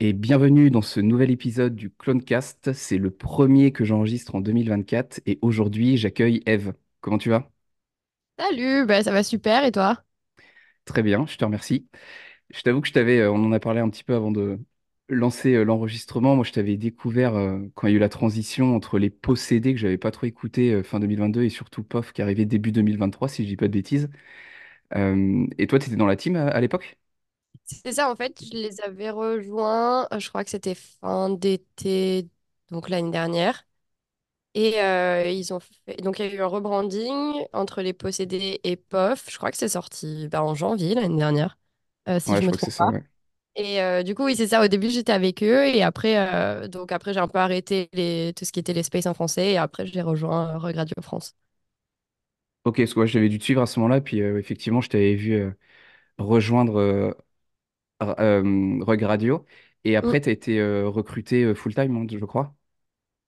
[0.00, 2.72] Et bienvenue dans ce nouvel épisode du Clonecast.
[2.72, 6.74] C'est le premier que j'enregistre en 2024 et aujourd'hui j'accueille Eve.
[7.00, 7.50] Comment tu vas?
[8.38, 10.02] Salut, bah, ça va super et toi?
[10.84, 11.88] Très bien, je te remercie.
[12.50, 14.58] Je t'avoue que je t'avais, euh, on en a parlé un petit peu avant de
[15.08, 16.36] lancer euh, l'enregistrement.
[16.36, 19.74] Moi, je t'avais découvert euh, quand il y a eu la transition entre les possédés
[19.74, 23.28] que j'avais pas trop écouté euh, fin 2022 et surtout POF qui arrivait début 2023,
[23.28, 24.10] si je dis pas de bêtises.
[24.96, 26.98] Euh, et toi, tu étais dans la team à, à l'époque?
[27.64, 32.28] C'est ça, en fait, je les avais rejoints, euh, je crois que c'était fin d'été,
[32.70, 33.64] donc l'année dernière.
[34.54, 35.96] Et euh, ils ont fait...
[36.02, 39.30] Donc il y a eu un rebranding entre les possédés et POF.
[39.30, 41.58] Je crois que c'est sorti bah, en janvier l'année dernière,
[42.08, 42.90] euh, si Ouais, je je me crois que c'est trompe ça, pas.
[42.90, 43.04] ouais.
[43.56, 44.62] Et euh, du coup, oui, c'est ça.
[44.64, 45.66] Au début, j'étais avec eux.
[45.68, 48.32] Et après, euh, donc après j'ai un peu arrêté les...
[48.36, 49.52] tout ce qui était les spaces en français.
[49.52, 51.34] Et après, j'ai rejoint euh, Regradio France.
[52.64, 54.90] Ok, parce que ouais, j'avais dû te suivre à ce moment-là, puis euh, effectivement, je
[54.90, 55.50] t'avais vu euh,
[56.18, 57.16] rejoindre
[58.02, 59.44] euh, Rug Radio,
[59.84, 62.54] et après, tu as été euh, recruté euh, full-time, hein, je crois.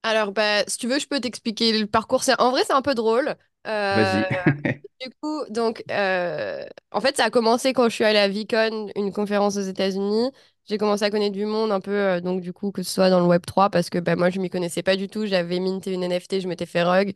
[0.02, 2.24] Alors, bah, si tu veux, je peux t'expliquer le parcours.
[2.24, 3.36] C'est- En vrai, c'est un peu drôle.
[3.66, 4.26] Euh, Vas-y.
[5.00, 8.88] du coup, donc, euh, en fait, ça a commencé quand je suis allée à VCon,
[8.96, 10.30] une conférence aux États-Unis.
[10.68, 13.10] J'ai commencé à connaître du monde un peu, euh, donc du coup, que ce soit
[13.10, 15.26] dans le Web 3, parce que bah, moi, je m'y connaissais pas du tout.
[15.26, 17.12] J'avais minté une NFT, je m'étais fait rug.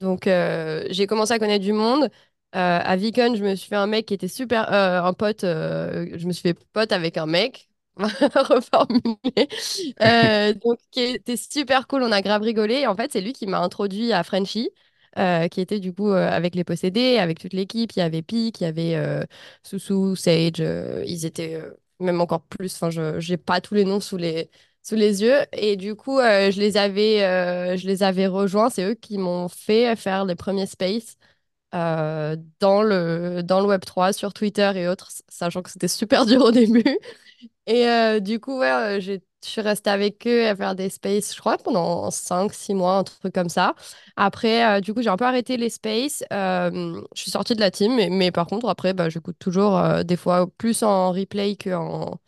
[0.00, 2.08] Donc, euh, j'ai commencé à connaître du monde.
[2.54, 5.44] Euh, à VCon, je me suis fait un mec qui était super, euh, un pote,
[5.44, 7.66] euh, je me suis fait pote avec un mec.
[7.98, 9.48] reformuler.
[10.00, 12.04] Euh, donc, qui était super cool.
[12.04, 12.74] On a grave rigolé.
[12.76, 14.70] Et en fait, c'est lui qui m'a introduit à Frenchy,
[15.50, 17.90] qui était du coup avec les possédés, avec toute l'équipe.
[17.96, 19.26] Il y avait Peak, il y avait
[19.64, 20.60] Soussou, Sage.
[21.06, 21.60] ils étaient
[21.98, 22.72] même encore plus.
[22.76, 24.48] Enfin, je j'ai pas tous les noms sous les,
[24.84, 25.40] sous les yeux.
[25.52, 28.70] Et du coup, je les avais, je les avais rejoints.
[28.70, 31.16] C'est eux qui m'ont fait faire les premiers spaces.
[31.74, 36.42] Euh, dans le, dans le Web3, sur Twitter et autres, sachant que c'était super dur
[36.44, 36.84] au début.
[37.66, 41.34] Et euh, du coup, ouais, euh, je suis restée avec eux à faire des spaces,
[41.34, 43.74] je crois, pendant cinq six mois, un truc comme ça.
[44.16, 46.24] Après, du coup, j'ai un peu arrêté les spaces.
[46.30, 50.48] je suis sortie de la team, mais, par contre, après, bah, j'écoute toujours des fois
[50.58, 52.18] plus en replay qu'en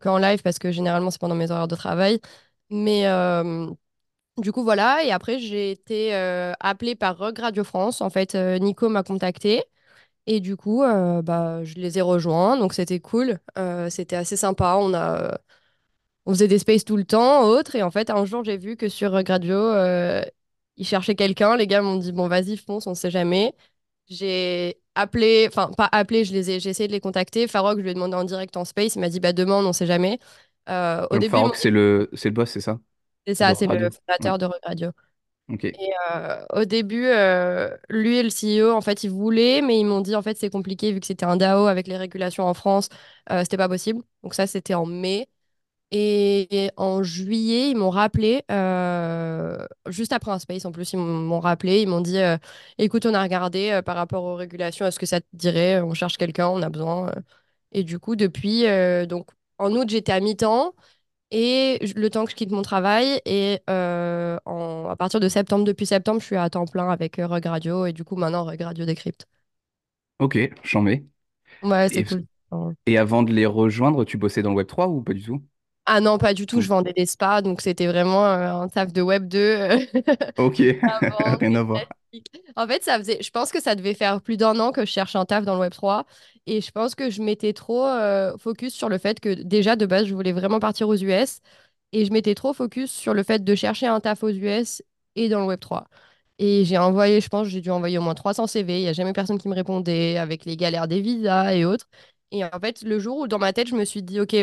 [0.00, 2.20] qu'en live parce que généralement, c'est pendant mes horaires de travail.
[2.70, 3.06] Mais
[4.40, 5.02] du coup, voilà.
[5.04, 8.00] Et après, j'ai été euh, appelée par Rogue Radio France.
[8.00, 9.64] En fait, euh, Nico m'a contactée.
[10.26, 13.40] Et du coup, euh, bah, je les ai rejoints, donc c'était cool.
[13.90, 14.76] C'était assez sympa.
[14.80, 15.38] On a,
[16.26, 17.76] on faisait des spaces tout le temps, autres.
[17.76, 20.22] Et en fait, un jour, j'ai vu que sur Gradio, euh,
[20.76, 21.56] ils cherchaient quelqu'un.
[21.56, 23.54] Les gars m'ont dit, bon, vas-y, fonce, on sait jamais.
[24.08, 27.48] J'ai appelé, enfin, pas appelé, je les ai, j'ai essayé de les contacter.
[27.48, 28.96] Farok, je lui ai demandé en direct en space.
[28.96, 30.18] Il m'a dit, bah, demande, on sait jamais.
[31.10, 32.80] Au Donc, début, Farok, c'est le, c'est le boss, c'est ça?
[33.34, 33.86] C'est ça, c'est le radio.
[33.86, 33.90] Ouais.
[34.06, 34.90] fondateur de Radio.
[35.48, 35.64] Ok.
[35.64, 39.84] Et euh, au début, euh, lui et le CEO, en fait, ils voulaient, mais ils
[39.84, 42.54] m'ont dit, en fait, c'est compliqué vu que c'était un DAO avec les régulations en
[42.54, 42.88] France,
[43.30, 44.02] euh, c'était pas possible.
[44.22, 45.28] Donc ça, c'était en mai.
[45.92, 51.40] Et en juillet, ils m'ont rappelé, euh, juste après un space en plus, ils m'ont
[51.40, 52.18] rappelé, ils m'ont dit,
[52.78, 56.16] écoute, on a regardé par rapport aux régulations, est-ce que ça te dirait, on cherche
[56.16, 57.12] quelqu'un, on a besoin.
[57.72, 58.64] Et du coup, depuis,
[59.08, 60.74] donc en août, j'étais à mi-temps.
[61.32, 65.64] Et le temps que je quitte mon travail, et euh, en- à partir de septembre,
[65.64, 68.44] depuis septembre, je suis à temps plein avec euh, Rug Radio, et du coup, maintenant,
[68.44, 69.26] Rug Radio décrypte.
[70.18, 71.04] Ok, j'en mets.
[71.62, 72.26] Ouais, c'est Et, cool.
[72.86, 75.42] et avant de les rejoindre, tu bossais dans le web trois ou pas du tout?
[75.86, 78.92] Ah non, pas du tout, je vendais des spas, donc c'était vraiment euh, un taf
[78.92, 79.78] de Web 2 euh,
[80.36, 80.56] Ok,
[81.40, 81.92] rien à voir.
[82.56, 84.90] En fait, ça faisait, je pense que ça devait faire plus d'un an que je
[84.90, 86.06] cherche un taf dans le Web 3,
[86.46, 89.86] et je pense que je m'étais trop euh, focus sur le fait que déjà, de
[89.86, 91.40] base, je voulais vraiment partir aux US,
[91.92, 94.82] et je m'étais trop focus sur le fait de chercher un taf aux US
[95.16, 95.88] et dans le Web 3.
[96.38, 98.78] Et j'ai envoyé, je pense, j'ai dû envoyer au moins 300 CV.
[98.78, 101.86] Il n'y a jamais personne qui me répondait avec les galères des visas et autres.
[102.30, 104.34] Et en fait, le jour où dans ma tête, je me suis dit, OK,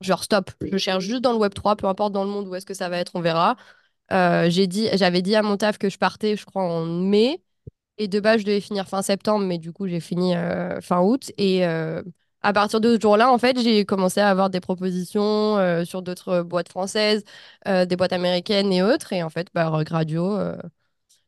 [0.00, 2.54] genre stop, je cherche juste dans le Web 3, peu importe dans le monde où
[2.54, 3.56] est-ce que ça va être, on verra.
[4.12, 7.42] Euh, j'ai dit, j'avais dit à mon taf que je partais, je crois, en mai.
[7.98, 11.00] Et de base, je devais finir fin septembre, mais du coup, j'ai fini euh, fin
[11.02, 11.32] août.
[11.38, 12.02] Et euh,
[12.42, 16.42] à partir de ce jour-là, en fait, j'ai commencé à avoir des propositions sur d'autres
[16.42, 17.24] boîtes françaises,
[17.66, 19.12] des boîtes américaines et autres.
[19.12, 20.38] Et en fait, bah, Radio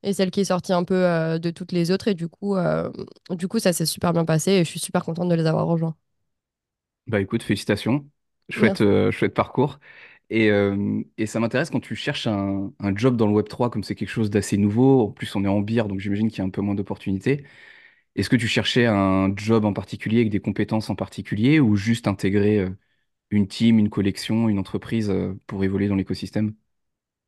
[0.03, 2.09] est celle qui est sortie un peu de toutes les autres.
[2.09, 2.57] Et du coup,
[3.31, 5.67] du coup ça s'est super bien passé et je suis super contente de les avoir
[5.67, 5.97] rejoints.
[7.07, 8.09] Bah écoute, félicitations.
[8.49, 9.79] Chouette, chouette parcours.
[10.31, 13.85] Et, euh, et ça m'intéresse quand tu cherches un, un job dans le Web3, comme
[13.85, 15.03] c'est quelque chose d'assez nouveau.
[15.09, 17.45] En plus, on est en bière, donc j'imagine qu'il y a un peu moins d'opportunités.
[18.17, 22.09] Est-ce que tu cherchais un job en particulier avec des compétences en particulier ou juste
[22.09, 22.71] intégrer euh,
[23.31, 26.55] une team, une collection, une entreprise euh, pour évoluer dans l'écosystème?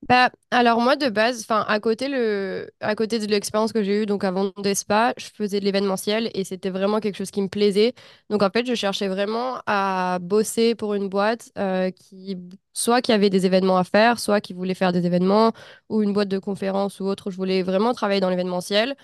[0.08, 4.02] Bah, alors moi de base, enfin à côté le, à côté de l'expérience que j'ai
[4.02, 7.48] eue donc avant Despa, je faisais de l'événementiel et c'était vraiment quelque chose qui me
[7.48, 7.92] plaisait.
[8.30, 12.36] Donc en fait, je cherchais vraiment à bosser pour une boîte euh, qui
[12.72, 15.50] soit qui avait des événements à faire, soit qui voulait faire des événements
[15.88, 17.32] ou une boîte de conférences ou autre.
[17.32, 18.94] Je voulais vraiment travailler dans l'événementiel.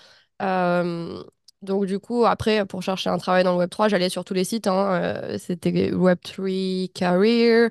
[0.41, 1.21] Euh,
[1.61, 4.43] donc du coup, après pour chercher un travail dans le Web3, j'allais sur tous les
[4.43, 4.67] sites.
[4.67, 7.69] hein, euh, c'était Web3 Career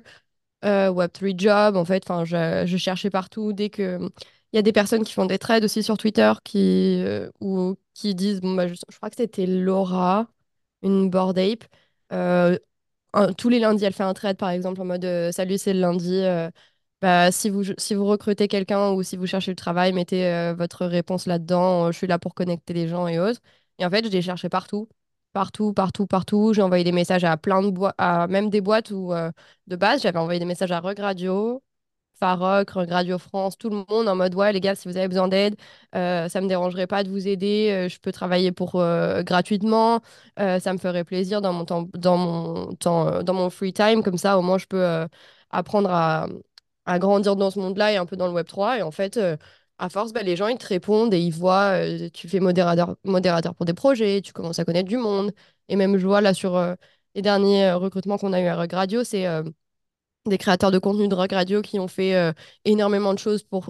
[0.63, 3.99] euh, Web3 Job, en fait, je, cherchais partout dès que
[4.51, 7.29] il y a des personnes qui font des trades aussi sur Twitter qui euh,
[8.03, 10.27] disent bah je, crois que c'était Laura,
[10.83, 11.65] une Bored Ape.
[12.13, 12.57] Euh,
[13.37, 16.23] tous les lundis, elle fait un trade par exemple en mode salut, c'est le lundi.
[17.01, 20.85] bah, si vous si vous recrutez quelqu'un ou si vous cherchez le travail, mettez votre
[20.85, 21.91] réponse là-dedans.
[21.91, 23.41] Je suis là pour connecter les gens et autres.
[23.79, 24.87] Et en fait, je les cherchais partout.
[25.33, 26.53] Partout, partout, partout.
[26.53, 29.31] J'ai envoyé des messages à plein de boîtes, à même des boîtes où euh,
[29.67, 31.63] de base, j'avais envoyé des messages à Rug Radio,
[32.19, 35.07] Farok, Rug Radio France, tout le monde en mode ouais, les gars, si vous avez
[35.07, 35.55] besoin d'aide,
[35.95, 37.69] euh, ça me dérangerait pas de vous aider.
[37.71, 40.01] euh, je peux travailler pour euh, gratuitement.
[40.37, 44.03] ça me ferait plaisir dans mon temps, dans mon temps, dans mon free time.
[44.03, 45.07] Comme ça, au moins, je peux
[45.51, 46.27] apprendre à,
[46.85, 49.19] à grandir dans ce monde-là et un peu dans le web trois Et en fait,
[49.77, 52.95] à force, bah, les gens, ils te répondent et ils voient, euh, tu fais modérateur,
[53.03, 55.31] modérateur pour des projets, tu commences à connaître du monde.
[55.69, 56.75] Et même, je vois là sur euh,
[57.15, 59.25] les derniers euh, recrutements qu'on a eu à Rug Radio, c'est
[60.25, 62.33] des créateurs de contenu de Rug Radio qui ont fait
[62.65, 63.65] énormément de choses pour,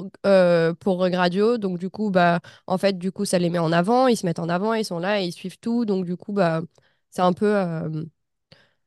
[0.80, 1.58] pour Rug Radio.
[1.58, 4.26] Donc, du coup, bah, en fait, du coup, ça les met en avant, ils se
[4.26, 5.86] mettent en avant, ils sont là et ils suivent tout.
[5.86, 6.62] Donc, du coup, bah,
[7.10, 7.56] c'est un peu,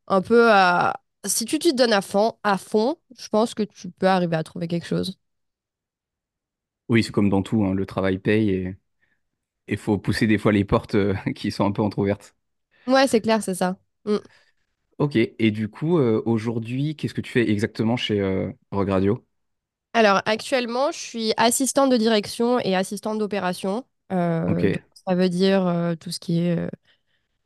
[0.08, 0.94] un peu à...
[1.24, 4.42] Si tu te donnes à fond, à fond, je pense que tu peux arriver à
[4.44, 5.19] trouver quelque chose.
[6.88, 8.76] Oui, c'est comme dans tout, hein, le travail paye et
[9.68, 12.34] il faut pousser des fois les portes euh, qui sont un peu entrouvertes.
[12.86, 13.78] Ouais, c'est clair, c'est ça.
[14.04, 14.16] Mm.
[14.98, 19.26] Ok, et du coup, euh, aujourd'hui, qu'est-ce que tu fais exactement chez euh, Rogue Radio?
[19.92, 23.84] Alors, actuellement, je suis assistante de direction et assistante d'opération.
[24.46, 26.68] Ok, Euh, donc, ça veut dire euh, tout ce qui est euh,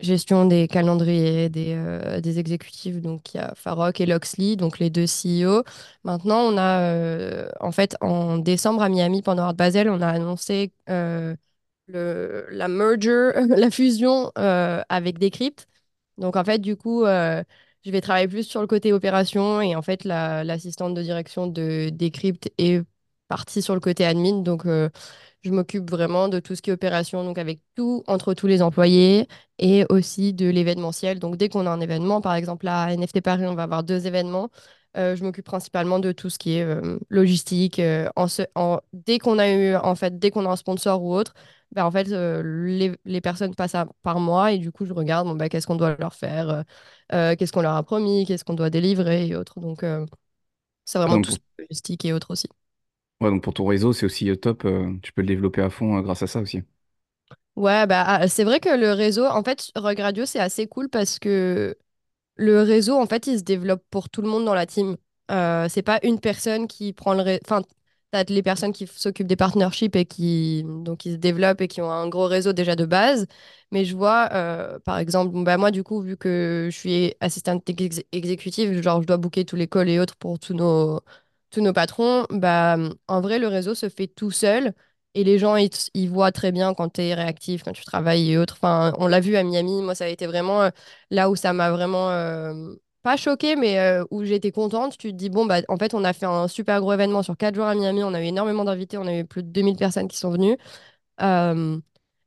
[0.00, 3.00] gestion des calendriers, des, euh, des exécutifs.
[3.00, 5.62] Donc, il y a Farok et Loxley, donc les deux CEO.
[6.04, 10.08] Maintenant, on a, euh, en fait, en décembre à Miami, pendant Art Basel, on a
[10.08, 11.36] annoncé euh,
[11.88, 15.66] le, la merger, la fusion avec Decrypt.
[16.18, 19.82] Donc, en fait, du coup, je vais travailler plus sur le côté opération et en
[19.82, 22.82] fait, la- l'assistante de direction de Decrypt est
[23.28, 24.42] partie sur le côté admin.
[24.42, 24.64] Donc,
[25.42, 28.62] je m'occupe vraiment de tout ce qui est opération, donc avec tout, entre tous les
[28.62, 29.26] employés
[29.58, 31.18] et aussi de l'événementiel.
[31.18, 34.06] Donc, dès qu'on a un événement, par exemple, à NFT Paris, on va avoir deux
[34.06, 34.50] événements.
[34.96, 37.78] Euh, je m'occupe principalement de tout ce qui est euh, logistique.
[37.78, 41.32] euh, en dès qu'on a eu, en fait, dès qu'on a un sponsor ou autre,
[41.72, 45.26] ben, en fait, les, les personnes passent à- par moi et du coup, je regarde
[45.28, 46.64] bon, ben, qu'est-ce qu'on doit leur faire,
[47.10, 49.60] qu'est-ce qu'on leur a promis, qu'est-ce qu'on doit délivrer et autres.
[49.60, 49.84] Donc,
[50.84, 52.48] c'est vraiment donc tout ce qui est logistique et autres aussi.
[53.20, 55.70] Ouais, donc pour ton réseau, c'est aussi euh, top, euh, tu peux le développer à
[55.70, 56.62] fond euh, grâce à ça aussi.
[57.56, 60.88] Ouais, bah, ah, c'est vrai que le réseau, en fait, Rug Radio, c'est assez cool
[60.88, 61.76] parce que
[62.36, 64.96] Le réseau, en fait, il se développe pour tout le monde dans la team.
[65.30, 67.22] C'est pas une personne qui prend le...
[67.22, 67.62] ré- Enfin,
[68.12, 71.90] t'as les personnes qui s'occupent des partnerships et qui, donc, se développent et qui ont
[71.92, 73.26] un gros réseau déjà de base.
[73.72, 74.28] Mais je vois,
[74.84, 79.06] par exemple, bah, moi, du coup, vu que je suis assistante ex- exécutive, genre, je
[79.06, 81.00] dois booker tous les calls et autres pour tous nos,
[81.50, 82.76] tous nos patrons, bah,
[83.08, 84.72] en vrai, le réseau se fait tout seul.
[85.14, 88.38] Et les gens, ils, voient très bien quand tu es réactif, quand tu travailles et
[88.38, 88.54] autres.
[88.54, 89.82] Enfin, on l'a vu à Miami.
[89.82, 90.70] Moi, ça a été vraiment euh,
[91.10, 94.96] là où ça m'a vraiment euh, pas choquée, mais euh, où j'étais contente.
[94.98, 97.36] Tu te dis, bon, bah, en fait, on a fait un super gros événement sur
[97.36, 98.04] quatre jours à Miami.
[98.04, 98.98] On a eu énormément d'invités.
[98.98, 100.56] On a eu plus de 2000 personnes qui sont venues.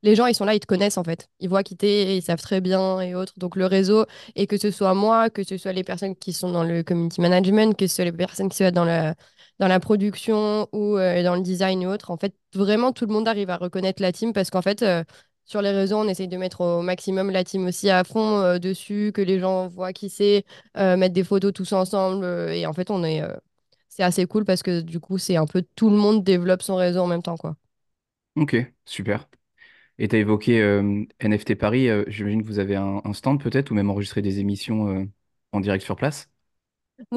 [0.04, 1.30] Les gens, ils sont là, ils te connaissent en fait.
[1.40, 3.34] Ils voient qui t'es, ils savent très bien et autres.
[3.38, 4.06] Donc le réseau,
[4.36, 7.22] et que ce soit moi, que ce soit les personnes qui sont dans le community
[7.22, 11.42] management, que ce soit les personnes qui soient dans la, production ou euh, dans le
[11.42, 14.50] design et autres, en fait, vraiment tout le monde arrive à reconnaître la team parce
[14.50, 15.04] qu'en fait, euh,
[15.46, 18.60] sur les réseaux, on essaye de mettre au maximum la team aussi à fond euh,
[18.60, 20.46] dessus, que les gens voient qui c'est,
[20.76, 22.26] mettre des photos tous ensemble.
[22.52, 23.22] et en fait, on est,
[23.88, 26.76] c'est assez cool parce que du coup, c'est un peu tout le monde développe son
[26.76, 27.56] réseau en même temps, quoi.
[28.36, 28.56] Ok,
[28.86, 29.28] super.
[30.00, 33.42] Et tu as évoqué euh, NFT Paris, euh, j'imagine que vous avez un, un stand
[33.42, 35.06] peut-être ou même enregistrer des émissions euh,
[35.52, 36.30] en direct sur place?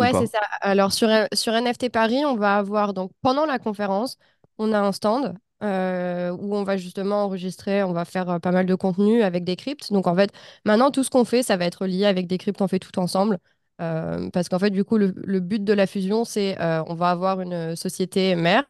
[0.00, 0.26] Ou Ouais, c'est pas?
[0.26, 0.38] ça.
[0.61, 4.16] Alors sur, euh, sur NFT Paris, on va avoir donc pendant la conférence,
[4.59, 8.52] on a un stand euh, où on va justement enregistrer, on va faire euh, pas
[8.52, 9.92] mal de contenu avec des cryptes.
[9.92, 10.30] Donc en fait,
[10.64, 12.99] maintenant tout ce qu'on fait, ça va être lié avec des cryptes, on fait tout
[12.99, 13.38] ensemble.
[13.80, 16.95] Euh, parce qu'en fait, du coup, le, le but de la fusion, c'est euh, on
[16.95, 18.64] va avoir une société mère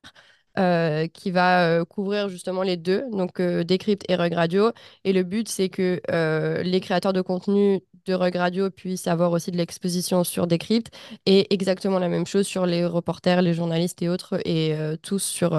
[0.58, 4.72] euh, qui va euh, couvrir justement les deux, donc euh, Decrypt et Rug Radio.
[5.04, 9.32] Et le but, c'est que euh, les créateurs de contenu de Rug Radio puissent avoir
[9.32, 10.90] aussi de l'exposition sur Decrypt
[11.26, 15.58] et exactement la même chose sur les reporters, les journalistes et autres, et tous sur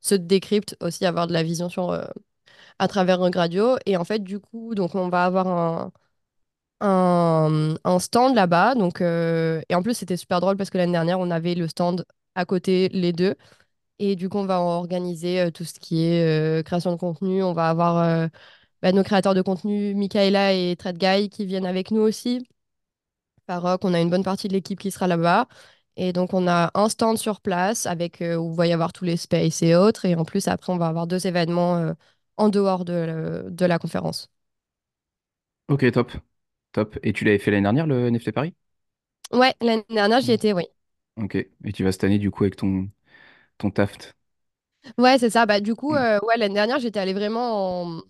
[0.00, 1.92] ceux de Decrypt aussi avoir de la vision sur,
[2.78, 3.76] à travers Rug Radio.
[3.86, 5.92] Et en fait, du coup, donc on va avoir un
[6.82, 8.74] un, stand là-bas.
[9.68, 12.44] Et en plus, c'était super drôle parce que l'année dernière, on avait le stand à
[12.44, 13.34] côté, les deux.
[14.04, 17.42] Et du coup, on va organiser euh, tout ce qui est euh, création de contenu.
[17.44, 18.28] On va avoir euh,
[18.82, 22.46] bah, nos créateurs de contenu, Michaela et Thread Guy, qui viennent avec nous aussi.
[23.46, 25.48] Farok, on a une bonne partie de l'équipe qui sera là-bas.
[25.96, 28.92] Et donc, on a un stand sur place avec, euh, où il va y avoir
[28.92, 30.04] tous les spaces et autres.
[30.06, 31.92] Et en plus, après, on va avoir deux événements euh,
[32.36, 34.30] en dehors de, de la conférence.
[35.68, 36.12] Ok, top.
[36.72, 36.98] Top.
[37.02, 38.54] Et tu l'avais fait l'année dernière, le NFT Paris?
[39.32, 40.32] Ouais, l'année dernière, j'y Mm.
[40.32, 40.64] étais, oui.
[41.18, 41.36] Ok.
[41.36, 42.90] Et tu vas cette année, du coup, avec ton,
[43.62, 44.14] ton Taft.
[44.98, 45.46] Ouais, c'est ça.
[45.46, 45.96] Bah, du coup, Mm.
[45.96, 48.02] euh, ouais, l'année dernière, j'étais allée vraiment en,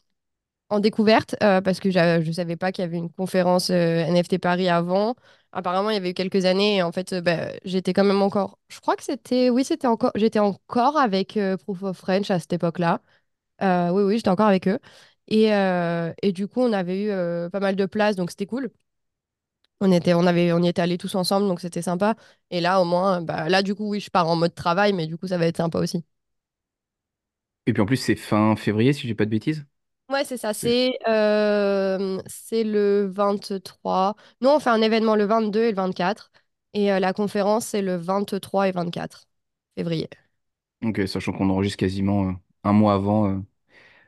[0.70, 3.74] en découverte euh, parce que je ne savais pas qu'il y avait une conférence euh,
[4.06, 5.16] NFT Paris avant.
[5.52, 8.58] Apparemment, il y avait eu quelques années et en fait, bah, j'étais quand même encore.
[8.68, 9.50] Je crois que c'était.
[9.50, 10.12] Oui, c'était encore.
[10.16, 13.00] J'étais encore avec Proof of French à cette époque-là.
[13.62, 14.78] Oui, oui, j'étais encore avec eux.
[15.28, 15.46] Et,
[16.22, 18.70] et du coup, on avait eu pas mal de places, donc c'était cool.
[19.82, 22.14] On était, on avait, on y était allés tous ensemble, donc c'était sympa.
[22.50, 25.06] Et là, au moins, bah, là, du coup, oui, je pars en mode travail, mais
[25.08, 26.04] du coup, ça va être sympa aussi.
[27.66, 29.66] Et puis en plus, c'est fin février, si j'ai pas de bêtises.
[30.08, 30.52] Ouais, c'est ça.
[30.60, 34.14] C'est- C'est euh, c'est le 23.
[34.40, 36.30] Nous, on fait un événement le 22 et le 24.
[36.74, 39.24] Et euh, la conférence, c'est le 23 et 24
[39.76, 40.08] février.
[40.84, 42.32] Ok, sachant qu'on enregistre quasiment euh,
[42.64, 43.44] un mois avant,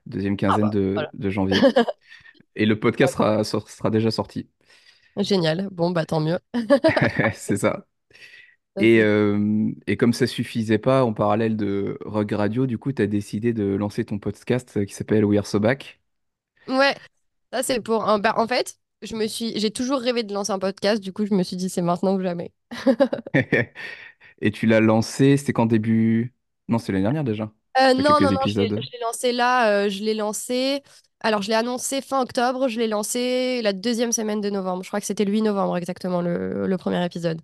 [0.07, 1.13] deuxième Ah quinzaine bah, de, voilà.
[1.15, 1.69] de janvier.
[2.57, 4.49] Et le podcast sera, sor- sera déjà sorti.
[5.19, 5.69] Génial.
[5.71, 6.39] Bon, bah tant mieux.
[7.35, 7.87] C'est ça.
[8.79, 13.03] Et, euh, et comme ça suffisait pas, en parallèle de Rogue Radio, du coup, tu
[13.03, 16.01] as décidé de lancer ton podcast euh, qui s'appelle We Are So Back.
[16.69, 16.97] Ouais,
[17.53, 18.19] ça c'est pour un...
[18.19, 19.59] bah, en fait, je me suis...
[19.61, 21.03] j'ai toujours rêvé de lancer un podcast.
[21.03, 22.53] Du coup, je me suis dit, c'est maintenant ou jamais.
[24.43, 26.35] Et tu l'as lancé, c'était quand début?
[26.69, 27.53] Non, c'est l'année dernière déjà.
[27.81, 28.81] Euh, non, non, non, je l'ai épisodes.
[28.81, 29.69] je l'ai lancé là.
[29.85, 30.83] euh, je l'ai lancé.
[31.25, 32.69] Alors, je l'ai annoncé fin octobre.
[32.69, 34.83] Je l'ai lancé la deuxième semaine de novembre.
[34.85, 37.41] Je crois que c'était le 8 novembre exactement, le, le premier épisode.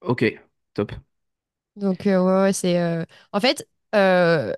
[0.00, 0.22] Ok,
[0.74, 0.92] top.
[1.76, 2.78] Donc, euh, ouais, ouais, c'est.
[2.80, 4.52] euh, En fait, euh,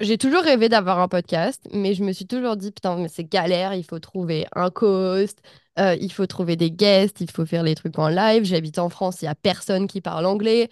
[0.00, 3.24] j'ai toujours rêvé d'avoir un podcast, mais je me suis toujours dit, putain, mais c'est
[3.24, 3.74] galère.
[3.74, 5.40] Il faut trouver un co-host,
[5.80, 8.44] euh, il faut trouver des guests, il faut faire les trucs en live.
[8.44, 10.68] J'habite en France, il n'y a personne qui parle anglais.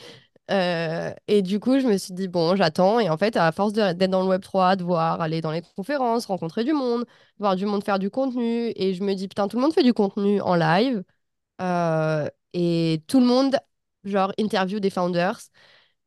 [0.51, 3.01] Euh, et du coup, je me suis dit, bon, j'attends.
[3.01, 6.27] Et en fait, à force d'être dans le Web3, de voir aller dans les conférences,
[6.27, 7.05] rencontrer du monde,
[7.39, 9.83] voir du monde faire du contenu, et je me dis, putain, tout le monde fait
[9.83, 11.03] du contenu en live.
[11.63, 13.59] euh, et tout le monde,
[14.05, 15.39] genre, interview des founders.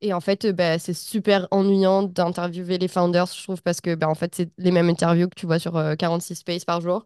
[0.01, 4.09] Et en fait, bah, c'est super ennuyant d'interviewer les founders, je trouve, parce que bah,
[4.09, 7.05] en fait, c'est les mêmes interviews que tu vois sur euh, 46 Space par jour.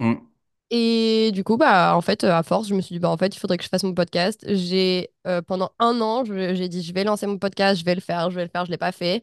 [0.00, 0.25] Hmm.
[0.70, 3.34] Et du coup, bah, en fait, à force, je me suis dit, bah, en fait,
[3.36, 4.44] il faudrait que je fasse mon podcast.
[4.48, 8.00] J'ai, euh, pendant un an, j'ai dit, je vais lancer mon podcast, je vais le
[8.00, 9.22] faire, je vais le faire, je ne l'ai pas fait.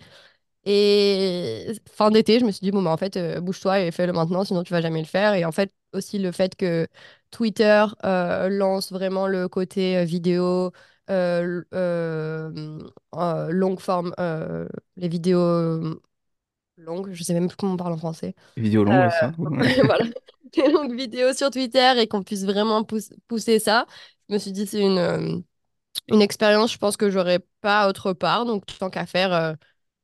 [0.65, 4.13] Et fin d'été, je me suis dit, bon, bah, en fait, euh, bouge-toi et fais-le
[4.13, 5.33] maintenant, sinon tu vas jamais le faire.
[5.33, 6.87] Et en fait, aussi le fait que
[7.29, 10.71] Twitter euh, lance vraiment le côté vidéo,
[11.09, 11.65] longue
[13.79, 14.13] forme,
[14.95, 15.99] les vidéos
[16.77, 18.33] longues, je sais même plus comment on parle en français.
[18.57, 19.31] Vidéo longue, ouais, ça.
[19.37, 20.05] Voilà,
[20.65, 23.85] des longues vidéos sur Twitter et qu'on puisse vraiment pousse- pousser ça.
[24.29, 25.39] Je me suis dit, c'est une, euh,
[26.09, 28.45] une expérience, je pense que j'aurais pas autre part.
[28.45, 29.53] Donc, tant qu'à faire, euh,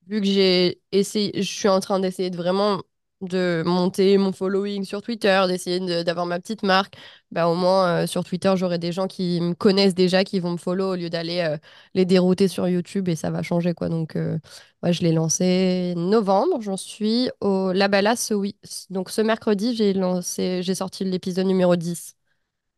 [0.07, 2.83] vu que j'ai essayé, je suis en train d'essayer de vraiment
[3.21, 6.95] de monter mon following sur Twitter, d'essayer de- d'avoir ma petite marque,
[7.31, 10.51] bah, au moins euh, sur Twitter, j'aurai des gens qui me connaissent déjà, qui vont
[10.53, 11.57] me follow au lieu d'aller euh,
[11.93, 13.89] les dérouter sur YouTube et ça va changer quoi.
[13.89, 14.38] Donc, euh,
[14.83, 18.55] ouais, je l'ai lancé novembre, j'en suis au Labala ce, oui.
[18.89, 22.15] Donc, ce mercredi, j'ai lancé, j'ai sorti l'épisode numéro 10.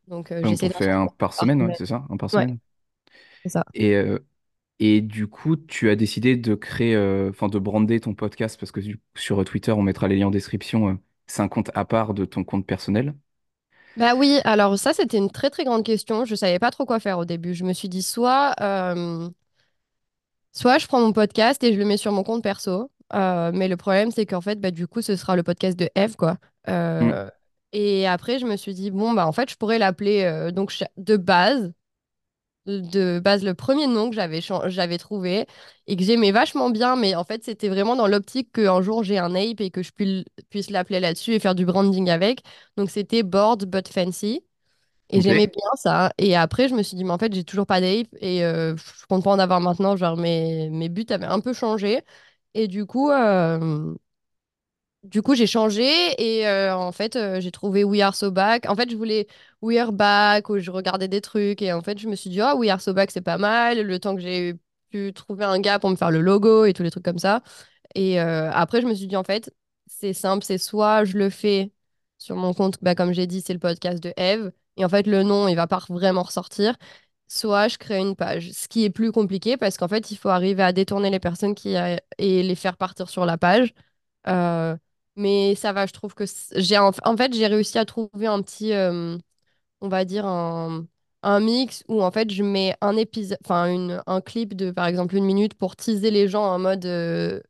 [0.07, 2.05] Donc, euh, Donc, fais sortir un par semaine, ouais, c'est ça?
[2.09, 2.59] Un par Ouais, semaine.
[3.43, 3.65] c'est ça.
[3.73, 3.95] Et,
[4.81, 8.71] et du coup, tu as décidé de créer, euh, enfin, de brander ton podcast parce
[8.73, 10.89] que du- sur Twitter, on mettra les liens en description.
[10.89, 10.95] euh,
[11.27, 13.15] c'est un compte à part de ton compte personnel.
[13.97, 16.23] Bah oui, alors ça, c'était une très très grande question.
[16.25, 17.53] Je savais pas trop quoi faire au début.
[17.53, 19.29] Je me suis dit soit, euh,
[20.53, 22.91] soit je prends mon podcast et je le mets sur mon compte perso.
[23.13, 25.89] Euh, mais le problème, c'est qu'en fait, bah, du coup, ce sera le podcast de
[25.95, 26.37] Eve, quoi.
[26.69, 27.29] Euh,
[27.73, 30.73] et après, je me suis dit, bon, bah en fait, je pourrais l'appeler euh, donc
[30.97, 31.73] de base.
[32.67, 35.47] De base, le premier nom que j'avais j'avais trouvé
[35.87, 39.17] et que j'aimais vachement bien, mais en fait, c'était vraiment dans l'optique qu'un jour j'ai
[39.17, 42.41] un ape et que je puis- puisse l'appeler là-dessus et faire du branding avec.
[42.77, 44.45] Donc, c'était Bored But Fancy.
[45.09, 46.13] Et j'aimais bien ça.
[46.17, 48.75] Et après, je me suis dit, mais en fait, j'ai toujours pas d'ape et euh,
[48.77, 49.95] je compte pas en avoir maintenant.
[49.97, 52.01] Genre, mes, mes buts avaient un peu changé.
[52.55, 53.93] Et du coup, euh,
[55.03, 55.83] du coup, j'ai changé
[56.19, 58.69] et euh, en fait, euh, j'ai trouvé We Are So Back.
[58.69, 59.27] En fait, je voulais
[59.61, 62.39] We Are Back où je regardais des trucs et en fait, je me suis dit,
[62.41, 63.81] ah, We Are So Back, c'est pas mal.
[63.81, 64.55] Le temps que j'ai
[64.89, 67.41] pu trouver un gars pour me faire le logo et tous les trucs comme ça.
[67.95, 69.53] Et euh, après, je me suis dit, en fait,
[69.87, 71.71] c'est simple, c'est soit je le fais
[72.19, 74.51] sur mon compte, bah, comme j'ai dit, c'est le podcast de Eve.
[74.77, 76.75] Et en fait, le nom, il va pas vraiment ressortir.
[77.27, 78.51] Soit je crée une page.
[78.51, 81.55] Ce qui est plus compliqué parce qu'en fait, il faut arriver à détourner les personnes
[81.55, 81.75] qui
[82.17, 83.73] et les faire partir sur la page.
[85.15, 86.23] Mais ça va, je trouve que
[86.55, 89.17] j'ai en, en fait j'ai réussi à trouver un petit, euh,
[89.81, 90.87] on va dire un,
[91.23, 94.87] un mix où en fait je mets un épisode, enfin une, un clip de par
[94.87, 97.41] exemple une minute pour teaser les gens en mode euh,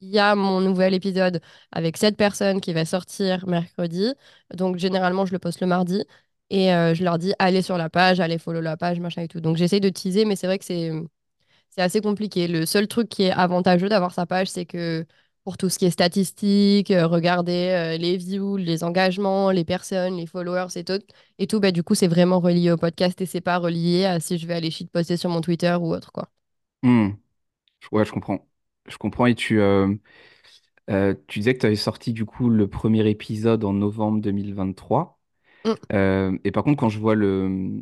[0.00, 1.40] il y a mon nouvel épisode
[1.72, 4.14] avec cette personne qui va sortir mercredi.
[4.54, 6.04] Donc généralement je le poste le mardi
[6.50, 9.28] et euh, je leur dis allez sur la page, allez follow la page, machin et
[9.28, 9.40] tout.
[9.40, 10.92] Donc j'essaye de teaser, mais c'est vrai que c'est
[11.70, 12.48] c'est assez compliqué.
[12.48, 15.06] Le seul truc qui est avantageux d'avoir sa page, c'est que
[15.48, 20.18] pour tout ce qui est statistiques, euh, regarder euh, les views, les engagements, les personnes,
[20.18, 21.00] les followers et tout,
[21.38, 24.20] et tout bah, du coup, c'est vraiment relié au podcast et c'est pas relié à
[24.20, 26.28] si je vais aller poster sur mon Twitter ou autre, quoi.
[26.82, 27.12] Hmm.
[27.90, 28.46] Ouais, je comprends.
[28.88, 29.24] Je comprends.
[29.24, 29.94] Et tu, euh,
[31.28, 35.18] tu disais que tu avais sorti du coup le premier épisode en novembre 2023.
[35.64, 35.74] Mm.
[35.94, 37.80] Euh, et par contre, quand je vois le.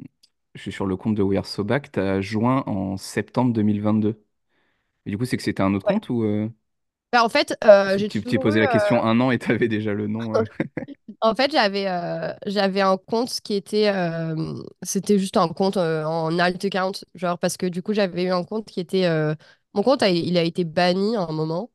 [0.54, 3.52] Je suis sur le compte de We Are So Back, tu as joint en septembre
[3.52, 4.22] 2022.
[5.04, 5.94] Et du coup, c'est que c'était un autre Ouais.
[5.94, 6.22] compte ou
[7.12, 8.38] Bah, en fait, euh, tu j'ai tu t'es eu.
[8.38, 10.44] posé la euh, question un an et tu avais déjà le nom euh
[11.20, 13.88] En fait, j'avais euh, j'avais un compte qui était.
[13.88, 16.92] euh, c'était juste un compte euh, en alt account.
[17.14, 19.06] Genre, parce que du coup, j'avais eu un compte qui était.
[19.06, 19.34] euh,
[19.74, 21.70] mon compte, a- il a été banni à un moment.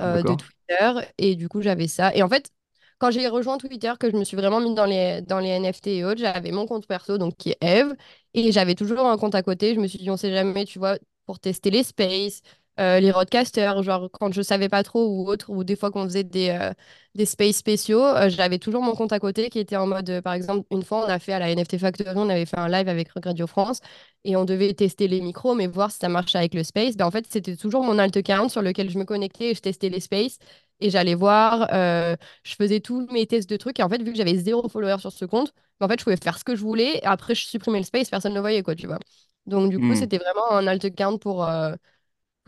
[0.00, 0.34] euh, de.
[0.34, 0.92] Twitter.
[1.18, 2.14] Et du coup, j'avais ça.
[2.16, 2.50] Et en fait,
[2.98, 5.96] quand j'ai rejoint Twitter, que je me suis vraiment mis dans les, dans les NFT
[5.98, 7.94] et autres, j'avais mon compte perso, donc qui est Eve.
[8.34, 9.74] Et j'avais toujours un compte à côté.
[9.74, 12.42] Je me suis dit, on sait jamais, tu vois, pour tester les spaces,
[12.78, 16.04] euh, les roadcasters, genre quand je savais pas trop ou autre, ou des fois qu'on
[16.04, 16.72] faisait des, euh,
[17.14, 20.32] des spaces spéciaux, euh, j'avais toujours mon compte à côté qui était en mode, par
[20.34, 22.88] exemple, une fois, on a fait à la NFT Factory, on avait fait un live
[22.88, 23.80] avec Radio France
[24.24, 26.96] et on devait tester les micros, mais voir si ça marchait avec le space.
[26.96, 29.60] Ben, en fait, c'était toujours mon alt account sur lequel je me connectais et je
[29.60, 30.38] testais les spaces
[30.80, 33.78] et j'allais voir, euh, je faisais tous mes tests de trucs.
[33.80, 36.04] Et en fait, vu que j'avais zéro follower sur ce compte, ben, en fait, je
[36.04, 36.98] pouvais faire ce que je voulais.
[36.98, 38.98] Et après, je supprimais le space, personne ne le voyait, quoi, tu vois.
[39.46, 39.94] Donc, du coup, Hmm.
[39.94, 41.74] c'était vraiment un alt account pour, euh,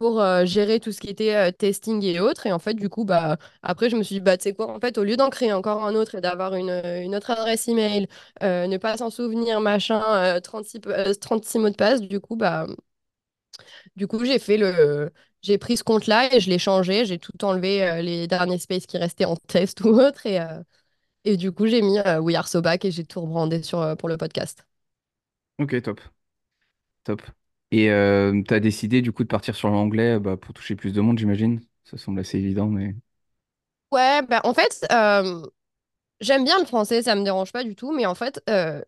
[0.01, 2.47] pour euh, gérer tout ce qui était euh, testing et autres.
[2.47, 4.71] Et en fait, du coup, bah, après, je me suis dit, bah, tu sais quoi,
[4.75, 7.69] en fait, au lieu d'en créer encore un autre et d'avoir une, une autre adresse
[7.69, 8.09] email,
[8.43, 10.03] euh, ne pas s'en souvenir, machin,
[10.37, 12.67] euh, 36, p- euh, 36 mots de passe, du coup, bah,
[13.97, 15.13] du coup, j'ai fait le...
[15.43, 17.07] J'ai pris ce compte-là et je l'ai changé.
[17.07, 20.27] J'ai tout enlevé euh, les derniers spaces qui restaient en test ou autre.
[20.27, 20.63] Et, euh,
[21.25, 23.97] et du coup, j'ai mis euh, We Are So et j'ai tout rebrandé sur, euh,
[23.97, 24.65] pour le podcast.
[25.59, 26.01] Ok, top.
[27.05, 27.23] Top.
[27.73, 30.93] Et euh, tu as décidé du coup de partir sur l'anglais bah, pour toucher plus
[30.93, 31.61] de monde, j'imagine.
[31.85, 32.95] Ça semble assez évident, mais.
[33.93, 35.43] Ouais, bah, en fait, euh,
[36.21, 37.93] j'aime bien le français, ça me dérange pas du tout.
[37.93, 38.83] Mais en fait, euh,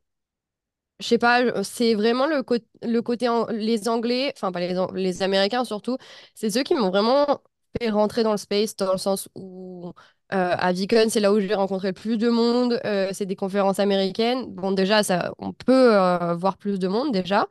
[1.00, 4.60] je sais pas, c'est vraiment le, cô- le côté, les Anglais, enfin pas
[4.94, 5.96] les, Américains surtout,
[6.34, 7.40] c'est ceux qui m'ont vraiment
[7.80, 9.92] fait rentrer dans le space, dans le sens où
[10.32, 13.36] euh, à Vicon, c'est là où j'ai rencontré le plus de monde, euh, c'est des
[13.36, 14.46] conférences américaines.
[14.54, 17.48] Bon, déjà, ça, on peut euh, voir plus de monde déjà.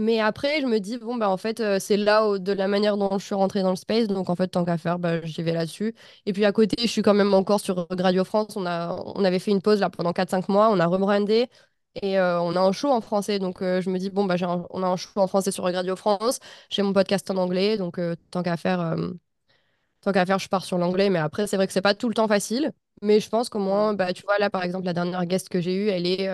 [0.00, 2.96] Mais après, je me dis, bon, bah, en fait, euh, c'est là de la manière
[2.96, 4.06] dont je suis rentrée dans le space.
[4.06, 5.92] Donc, en fait, tant qu'à faire, bah, j'y vais là-dessus.
[6.24, 8.56] Et puis, à côté, je suis quand même encore sur Radio France.
[8.56, 10.70] On a, on avait fait une pause là pendant quatre cinq mois.
[10.70, 11.48] On a rebrandé
[12.00, 13.40] et euh, on a un show en français.
[13.40, 14.36] Donc, euh, je me dis, bon, bah,
[14.70, 16.38] on a un show en français sur Radio France.
[16.70, 17.76] J'ai mon podcast en anglais.
[17.76, 17.98] Donc,
[18.30, 18.96] tant qu'à faire.
[20.00, 22.08] Tant qu'à faire, je pars sur l'anglais, mais après, c'est vrai que c'est pas tout
[22.08, 22.72] le temps facile.
[23.02, 25.60] Mais je pense qu'au moins, bah, tu vois, là, par exemple, la dernière guest que
[25.60, 26.28] j'ai eue, elle est,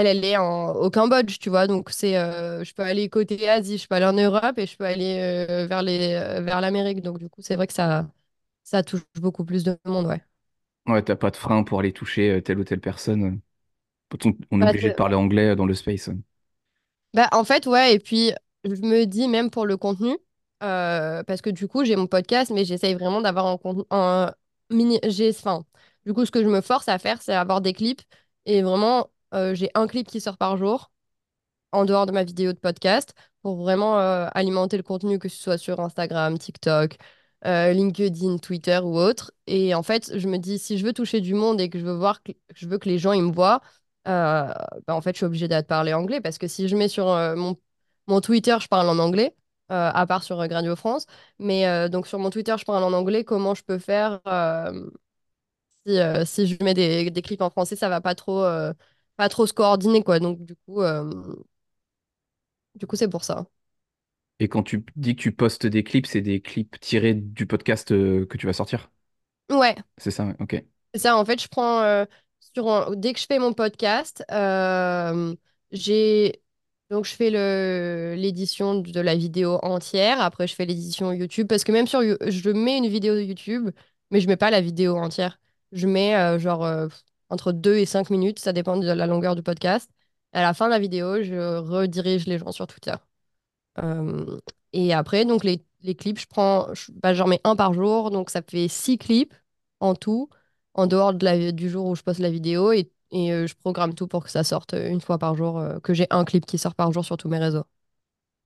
[0.00, 1.66] elle, elle est en, au Cambodge, tu vois.
[1.66, 4.76] Donc, c'est, euh, je peux aller côté Asie, je peux aller en Europe et je
[4.76, 7.02] peux aller euh, vers les, euh, vers l'Amérique.
[7.02, 8.08] Donc, du coup, c'est vrai que ça,
[8.64, 10.22] ça touche beaucoup plus de monde, ouais.
[10.86, 13.40] Ouais, t'as pas de frein pour aller toucher telle ou telle personne.
[14.50, 16.10] On est Bah, obligé de c'est- parler anglais dans le space.
[17.14, 18.32] Bah, en fait, ouais, et puis
[18.64, 20.16] je me dis même pour le contenu,
[20.62, 24.32] euh, parce que du coup, j'ai mon podcast, mais j'essaye vraiment d'avoir un contenu, un
[24.70, 25.64] mini, j'ai, enfin,
[26.04, 28.02] du coup, ce que je me force à faire, c'est avoir des clips,
[28.44, 30.90] et vraiment, euh, j'ai un clip qui sort par jour,
[31.72, 35.38] en dehors de ma vidéo de podcast pour vraiment euh, alimenter le contenu, que ce
[35.42, 36.96] soit sur Instagram, TikTok,
[37.46, 39.32] euh, LinkedIn, Twitter ou autre.
[39.46, 41.84] Et en fait, je me dis, si je veux toucher du monde et que je
[41.84, 43.60] veux voir, que, je veux que les gens ils me voient,
[44.04, 44.54] bah,
[44.88, 47.56] en fait, je suis obligée d'être parler anglais parce que si je mets sur mon,
[48.06, 49.34] mon Twitter, je parle en anglais.
[49.68, 51.06] à part sur Radio France.
[51.38, 53.24] Mais donc sur mon Twitter, je parle en anglais.
[53.24, 54.20] Comment je peux faire
[55.86, 55.92] si,
[56.26, 58.44] si je mets des, des clips en français, ça va pas trop.
[59.18, 60.20] Pas trop se coordonner, quoi.
[60.20, 61.10] Donc, du coup, euh,
[62.74, 63.46] du coup, c'est pour ça.
[64.40, 67.92] Et quand tu dis que tu postes des clips, c'est des clips tirés du podcast
[67.92, 68.90] euh, que tu vas sortir?
[69.50, 70.64] Ouais, C'est ça, ouais, ok.
[70.94, 71.16] c'est ça.
[71.16, 72.04] En fait, je prends euh,
[72.54, 74.24] sur un- dès que je fais mon podcast,
[75.72, 76.42] j'ai
[76.90, 80.20] donc je fais le l'édition de la vidéo entière.
[80.20, 83.70] Après, je fais l'édition YouTube parce que même sur je mets une vidéo YouTube,
[84.10, 85.38] mais je mets pas la vidéo entière.
[85.72, 86.64] Je mets genre
[87.30, 89.90] entre 2 et 5 minutes, ça dépend de la longueur du podcast.
[90.32, 92.94] À la fin de la vidéo, je redirige les gens sur Twitter.
[93.78, 94.38] Euh,
[94.72, 95.64] et après, donc les,
[95.94, 96.68] clips, je prends,
[97.02, 99.34] bah, j'en mets un par jour, donc ça fait six clips
[99.80, 100.28] en tout,
[100.74, 104.06] en dehors du jour où je poste la vidéo, et, et euh, je programme tout
[104.08, 106.74] pour que ça sorte une fois par jour, euh, que j'ai un clip qui sort
[106.74, 107.64] par jour sur tous mes réseaux.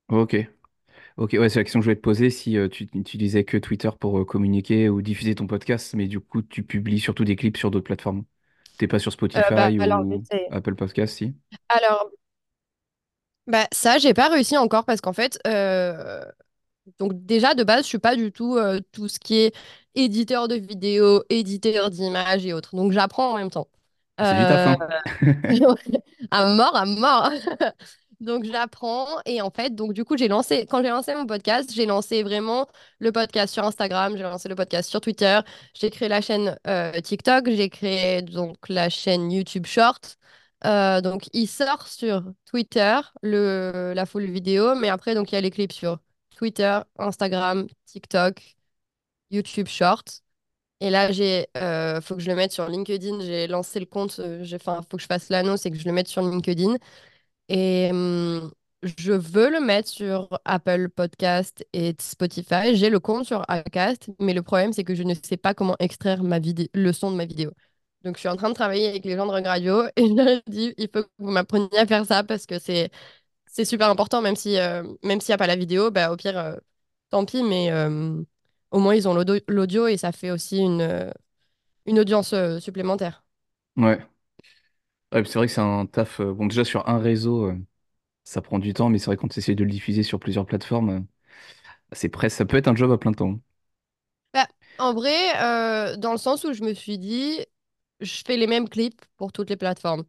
[0.08, 0.36] Ok.
[1.16, 3.90] Ok, ouais, c'est la question que je voulais te poser, si tu n'utilisais que Twitter
[3.98, 7.70] pour communiquer ou diffuser ton podcast, mais du coup, tu publies surtout des clips sur
[7.70, 8.24] d'autres plateformes.
[8.78, 10.22] T'es pas sur Euh, bah, Spotify alors, ou.
[10.50, 11.34] Apple Podcast, si?
[11.68, 12.10] Alors,
[13.46, 16.24] bah, ça, j'ai pas réussi encore parce qu'en fait, euh,
[16.98, 19.54] donc déjà de base, je suis pas du tout euh, tout ce qui est
[19.94, 22.76] éditeur de vidéos, éditeur d'images et autres.
[22.76, 23.68] Donc j'apprends en même temps.
[24.18, 24.76] C'est Euh?
[26.30, 27.30] À mort, à mort.
[28.22, 31.72] Donc j'apprends et en fait, donc du coup, j'ai lancé, quand j'ai lancé mon podcast,
[31.74, 32.68] j'ai lancé vraiment
[33.00, 35.40] le podcast sur Instagram, j'ai lancé le podcast sur Twitter,
[35.74, 40.18] j'ai créé la chaîne euh, TikTok, j'ai créé donc la chaîne YouTube Short.
[40.64, 45.40] Euh, donc il sort sur Twitter la full vidéo, mais après, donc il y a
[45.40, 45.98] les clips sur
[46.36, 48.40] Twitter, Instagram, TikTok,
[49.30, 50.22] YouTube Short.
[50.80, 53.20] Et là, j'ai, euh, faut que je le mette sur LinkedIn.
[53.20, 54.20] J'ai lancé le compte.
[54.42, 56.76] j'ai, enfin, faut que je fasse l'annonce et que je le mette sur LinkedIn.
[57.48, 58.50] Et hum,
[58.82, 62.74] je veux le mettre sur Apple Podcast et Spotify.
[62.74, 65.76] J'ai le compte sur Acast, mais le problème, c'est que je ne sais pas comment
[65.78, 67.52] extraire ma le son de ma vidéo.
[68.02, 70.14] Donc, je suis en train de travailler avec les gens de Rug Radio et je
[70.14, 72.90] leur dit, il faut que vous m'appreniez à faire ça parce que c'est,
[73.64, 76.56] super important, même euh, s'il n'y a pas la vidéo, bah, au pire, euh,
[77.10, 78.20] tant pis, mais euh,
[78.70, 81.12] au moins, ils ont l'audio et ça fait aussi une,
[81.86, 83.24] une audience euh, supplémentaire.
[83.76, 84.04] Ouais.
[85.12, 86.20] C'est vrai que c'est un taf.
[86.20, 87.58] euh, bon, déjà, sur un réseau, euh,
[88.24, 90.46] ça prend du temps, mais c'est vrai quand tu essaies de le diffuser sur plusieurs
[90.46, 91.00] plateformes, euh,
[91.92, 93.40] c'est presque, ça peut être un job à plein temps.
[94.32, 94.46] Bah,
[94.78, 97.40] en vrai, dans le sens où je me suis dit,
[98.00, 100.04] je fais les mêmes clips pour toutes les plateformes.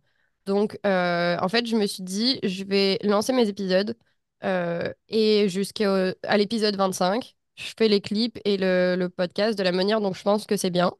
[0.46, 3.98] Donc, en fait, je me suis dit, je vais lancer mes épisodes
[5.10, 10.02] et jusqu'à l'épisode 25, je fais les clips et le, le podcast de la manière
[10.02, 10.92] dont je pense que c'est bien.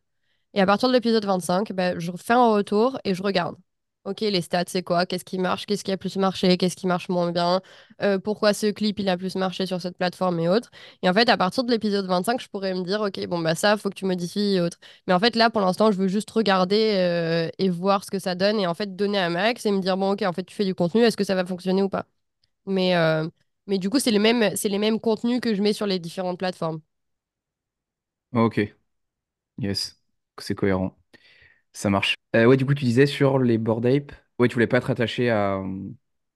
[0.56, 3.58] Et à partir de l'épisode 25, bah, je fais un retour et je regarde.
[4.06, 5.06] Ok, les stats, c'est quoi?
[5.06, 5.66] Qu'est-ce qui marche?
[5.66, 6.58] Qu'est-ce qui a plus marché?
[6.58, 7.62] Qu'est-ce qui marche moins bien?
[8.02, 10.72] Euh, pourquoi ce clip, il a plus marché sur cette plateforme et autres?
[11.04, 13.56] Et en fait, à partir de l'épisode 25, je pourrais me dire, ok, bon, bah
[13.56, 14.78] ça, faut que tu modifies et autres.
[15.08, 18.20] Mais en fait, là, pour l'instant, je veux juste regarder euh, et voir ce que
[18.20, 20.44] ça donne et en fait, donner un max et me dire, bon, ok, en fait,
[20.44, 22.06] tu fais du contenu, est-ce que ça va fonctionner ou pas?
[22.68, 23.28] Mais, euh,
[23.68, 26.40] du coup, c'est les mêmes, c'est les mêmes contenus que je mets sur les différentes
[26.40, 26.82] plateformes.
[28.32, 28.60] Ok,
[29.60, 30.02] yes,
[30.40, 30.98] c'est cohérent.
[31.74, 32.16] Ça marche.
[32.36, 34.90] Euh, ouais, du coup, tu disais sur les Bored Ape, ouais, tu voulais pas être
[34.90, 35.62] attaché à,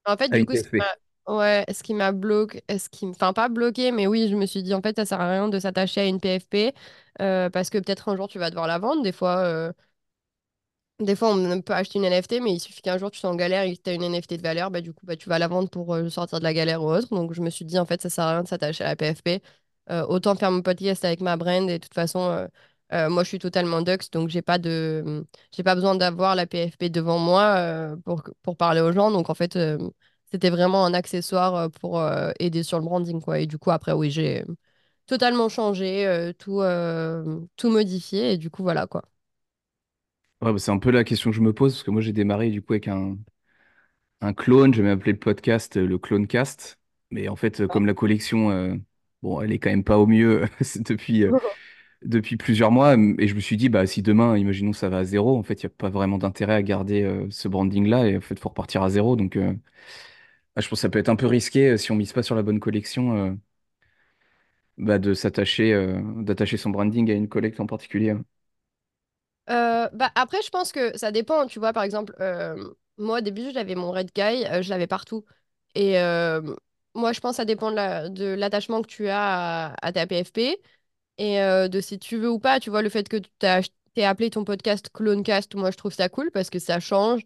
[0.06, 0.94] En fait, à du une coup, ce qui m'a
[1.28, 3.06] ouais, ce qui m'a bloqué, ce qui...
[3.06, 5.48] enfin pas bloqué, mais oui, je me suis dit en fait, ça sert à rien
[5.48, 6.74] de s'attacher à une PFP
[7.20, 9.02] euh, parce que peut-être un jour tu vas devoir la vendre.
[9.02, 9.72] Des fois, euh,
[11.00, 13.36] des fois, on peut acheter une NFT, mais il suffit qu'un jour tu sois en
[13.36, 15.38] galère et que tu as une NFT de valeur, bah, du coup, bah, tu vas
[15.38, 17.08] la vendre pour euh, sortir de la galère ou autre.
[17.14, 18.96] Donc, je me suis dit, en fait, ça sert à rien de s'attacher à la
[18.96, 19.40] PFP.
[19.90, 21.70] Euh, autant faire mon podcast avec ma brand.
[21.70, 22.48] Et de toute façon, euh,
[22.92, 26.46] euh, moi, je suis totalement Dux, donc j'ai pas de, j'ai pas besoin d'avoir la
[26.46, 29.10] PFP devant moi euh, pour, pour parler aux gens.
[29.10, 29.78] Donc, en fait, euh,
[30.30, 32.02] c'était vraiment un accessoire pour
[32.40, 33.40] aider sur le branding, quoi.
[33.40, 34.44] Et du coup, après, oui, j'ai
[35.06, 36.60] totalement changé, tout,
[37.56, 38.32] tout modifié.
[38.32, 39.02] Et du coup, voilà, quoi.
[40.40, 42.12] Ouais, bah, c'est un peu la question que je me pose, parce que moi, j'ai
[42.12, 43.16] démarré du coup avec un,
[44.20, 46.78] un clone, je vais m'appeler le podcast le Clonecast.
[47.10, 48.80] Mais en fait, comme la collection,
[49.22, 50.44] bon, elle est quand même pas au mieux
[50.76, 51.24] depuis,
[52.04, 55.04] depuis plusieurs mois, et je me suis dit, bah, si demain, imaginons ça va à
[55.04, 58.16] zéro, en fait, il n'y a pas vraiment d'intérêt à garder euh, ce branding-là, et
[58.16, 59.16] en fait, faut repartir à zéro.
[59.16, 59.52] Donc, euh,
[60.56, 62.22] ah, je pense que ça peut être un peu risqué euh, si on mise pas
[62.22, 63.38] sur la bonne collection,
[64.78, 65.72] bah, de s'attacher,
[66.22, 68.14] d'attacher son branding à une collecte en particulier.
[69.92, 71.46] Bah après, je pense que ça dépend.
[71.46, 72.14] Tu vois, par exemple,
[72.98, 75.24] moi, au début, j'avais mon Red Guy, je l'avais partout.
[75.74, 75.94] Et
[76.94, 80.06] moi, je pense que ça dépend de la- de l'attachement que tu as à ta
[80.06, 80.58] PFP
[81.18, 82.60] et euh, de si tu veux ou pas.
[82.60, 83.30] Tu vois, le fait que tu
[83.94, 87.22] t'aies appelé ton podcast Clonecast, moi, je trouve ça cool parce que ça change.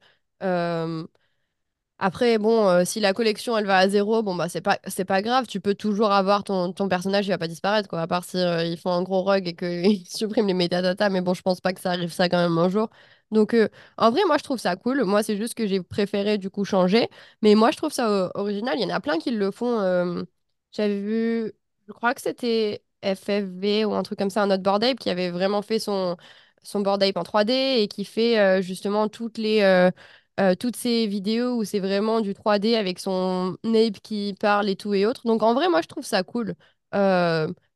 [1.99, 5.23] Après, bon, euh, si la collection elle va à zéro, bon bah c'est pas pas
[5.23, 8.25] grave, tu peux toujours avoir ton, ton personnage, il va pas disparaître quoi, à part
[8.25, 11.61] si euh, font un gros rug et qu'ils suppriment les métadatas, mais bon, je pense
[11.61, 12.91] pas que ça arrive ça quand même un jour.
[13.31, 13.55] Donc,
[13.97, 15.05] en vrai, moi, je trouve ça cool.
[15.05, 17.09] Moi, c'est juste que j'ai préféré, du coup, changer.
[17.41, 18.77] Mais moi, je trouve ça original.
[18.79, 19.79] Il y en a plein qui le font.
[20.73, 21.53] J'avais vu,
[21.89, 25.11] je crois que c'était FFV ou un truc comme ça, un autre Bored Ape qui
[25.11, 26.17] avait vraiment fait son,
[26.63, 29.91] son Bored Ape en 3D et qui fait euh, justement toutes les, euh,
[30.41, 34.77] euh, toutes ces vidéos où c'est vraiment du 3D avec son ape qui parle et
[34.77, 35.27] tout et autres.
[35.27, 36.55] Donc, en vrai, moi, je trouve ça cool.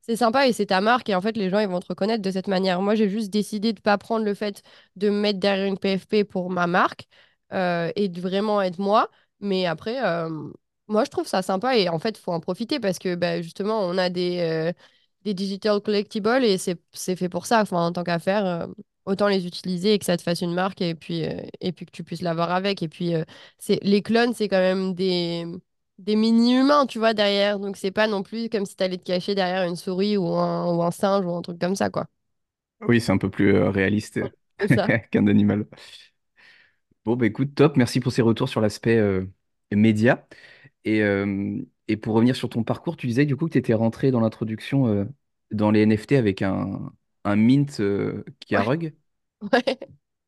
[0.03, 2.23] C'est sympa et c'est ta marque et en fait, les gens, ils vont te reconnaître
[2.23, 2.81] de cette manière.
[2.81, 4.63] Moi, j'ai juste décidé de pas prendre le fait
[4.95, 7.09] de me mettre derrière une PFP pour ma marque
[7.53, 9.11] et de vraiment être moi.
[9.41, 9.97] Mais après,
[10.89, 13.43] moi, je trouve ça sympa et en fait, il faut en profiter parce que bah,
[13.43, 14.73] justement, on a des,
[15.27, 17.61] des digital collectibles et c'est fait pour ça.
[17.61, 18.67] Enfin, en tant qu'affaire, euh,
[19.07, 21.85] autant les utiliser et que ça te fasse une marque et puis, euh, et puis
[21.85, 22.83] que tu puisses l'avoir avec.
[22.83, 23.25] Et puis, euh,
[23.59, 25.45] c'est, les clones, c'est quand même des,
[25.99, 27.59] des mini-humains, tu vois, derrière.
[27.59, 30.29] Donc, c'est pas non plus comme si tu allais te cacher derrière une souris ou
[30.29, 32.07] un, ou un singe ou un truc comme ça, quoi.
[32.83, 34.21] Oui, c'est un peu plus réaliste
[35.11, 35.67] qu'un animal.
[37.05, 37.77] Bon, bah écoute, top.
[37.77, 39.01] Merci pour ces retours sur l'aspect
[39.73, 40.27] média.
[40.85, 41.03] Et,
[41.89, 44.21] et pour revenir sur ton parcours, tu disais du coup que tu étais rentré dans
[44.21, 45.05] l'introduction euh,
[45.53, 46.93] dans les NFT avec un,
[47.25, 48.65] un mint euh, qui a Ouais.
[48.65, 48.95] rug.
[49.53, 49.79] Ouais.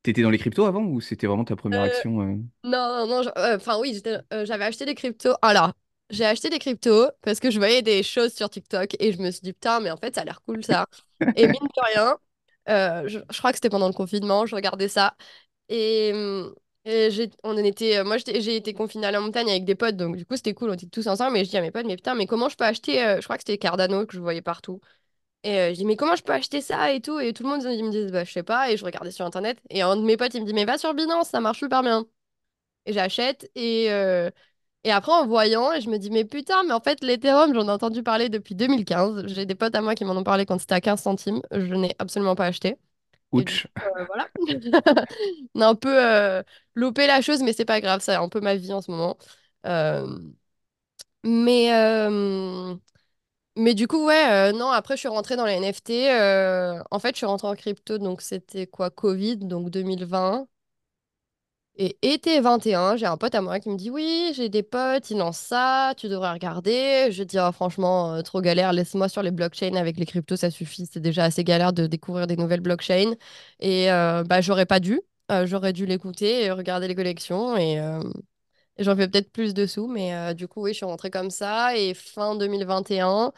[0.02, 2.36] T'étais dans les cryptos avant ou c'était vraiment ta première Euh, action euh?
[2.64, 5.34] Non, non, non, je- euh, enfin oui, j'étais- euh, j'avais acheté des cryptos.
[5.42, 5.72] Alors,
[6.10, 9.30] j'ai acheté des cryptos parce que je voyais des choses sur TikTok et je me
[9.30, 10.86] suis dit, putain, mais en fait, ça a l'air cool ça.
[11.36, 12.18] Et mine de rien,
[12.70, 15.16] euh, je, je crois que c'était pendant le confinement, je regardais ça
[15.70, 16.54] et, hum,
[16.90, 19.96] et on en était, euh, moi j'ai été confinée à la montagne avec des potes,
[19.96, 21.86] donc du coup c'était cool, on était tous ensemble, mais je dis à mes potes,
[21.86, 24.20] mais putain, mais comment je peux acheter, euh, je crois que c'était Cardano que je
[24.20, 24.80] voyais partout.
[25.44, 27.20] Et euh, je dis, mais comment je peux acheter ça et tout?
[27.20, 29.26] Et tout le monde il me dit, bah je sais pas, et je regardais sur
[29.26, 31.58] internet, et un de mes potes il me dit, mais va sur Binance, ça marche
[31.60, 32.06] super bien
[32.86, 33.50] et j'achète.
[33.56, 33.88] Et,
[34.84, 37.70] et après, en voyant, je me dis, mais putain, mais en fait, l'Ethereum, j'en ai
[37.70, 39.26] entendu parler depuis 2015.
[39.26, 41.42] J'ai des potes à moi qui m'en ont parlé quand c'était à 15 centimes.
[41.52, 42.76] Je n'ai absolument pas acheté.
[43.30, 43.42] Coup,
[43.78, 44.28] euh, voilà.
[45.54, 46.42] On a un peu euh,
[46.74, 49.18] loupé la chose, mais c'est pas grave, c'est un peu ma vie en ce moment.
[49.66, 50.18] Euh,
[51.24, 51.70] mais,
[53.56, 56.08] mais du coup, ouais, euh, non, après, je suis rentrée dans les NFT.
[56.90, 60.46] en fait, je suis rentrée en crypto, donc c'était quoi, Covid, donc 2020.
[61.80, 65.10] Et été 21, j'ai un pote à moi qui me dit oui, j'ai des potes,
[65.10, 67.12] ils lancent ça, tu devrais regarder.
[67.12, 70.50] Je dis Ah, franchement, euh, trop galère, laisse-moi sur les blockchains avec les cryptos, ça
[70.50, 70.86] suffit.
[70.86, 73.12] C'est déjà assez galère de découvrir des nouvelles blockchains.
[73.60, 75.00] Et euh, bah, j'aurais pas dû.
[75.30, 77.56] Euh, j'aurais dû l'écouter et regarder les collections.
[77.56, 77.80] Et,
[78.78, 79.86] j'en fais peut-être plus dessous.
[79.88, 81.76] Mais du coup, oui, je suis rentrée comme ça.
[81.76, 83.32] Et fin 2021,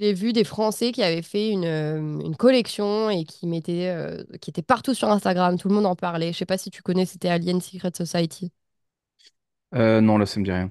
[0.00, 4.24] j'ai vu des Français qui avaient fait une, euh, une collection et qui mettaient, euh,
[4.40, 5.58] qui étaient partout sur Instagram.
[5.58, 6.32] Tout le monde en parlait.
[6.32, 8.52] Je sais pas si tu connais, c'était Alien Secret Society.
[9.74, 10.70] Euh, non, là, ça me dit rien.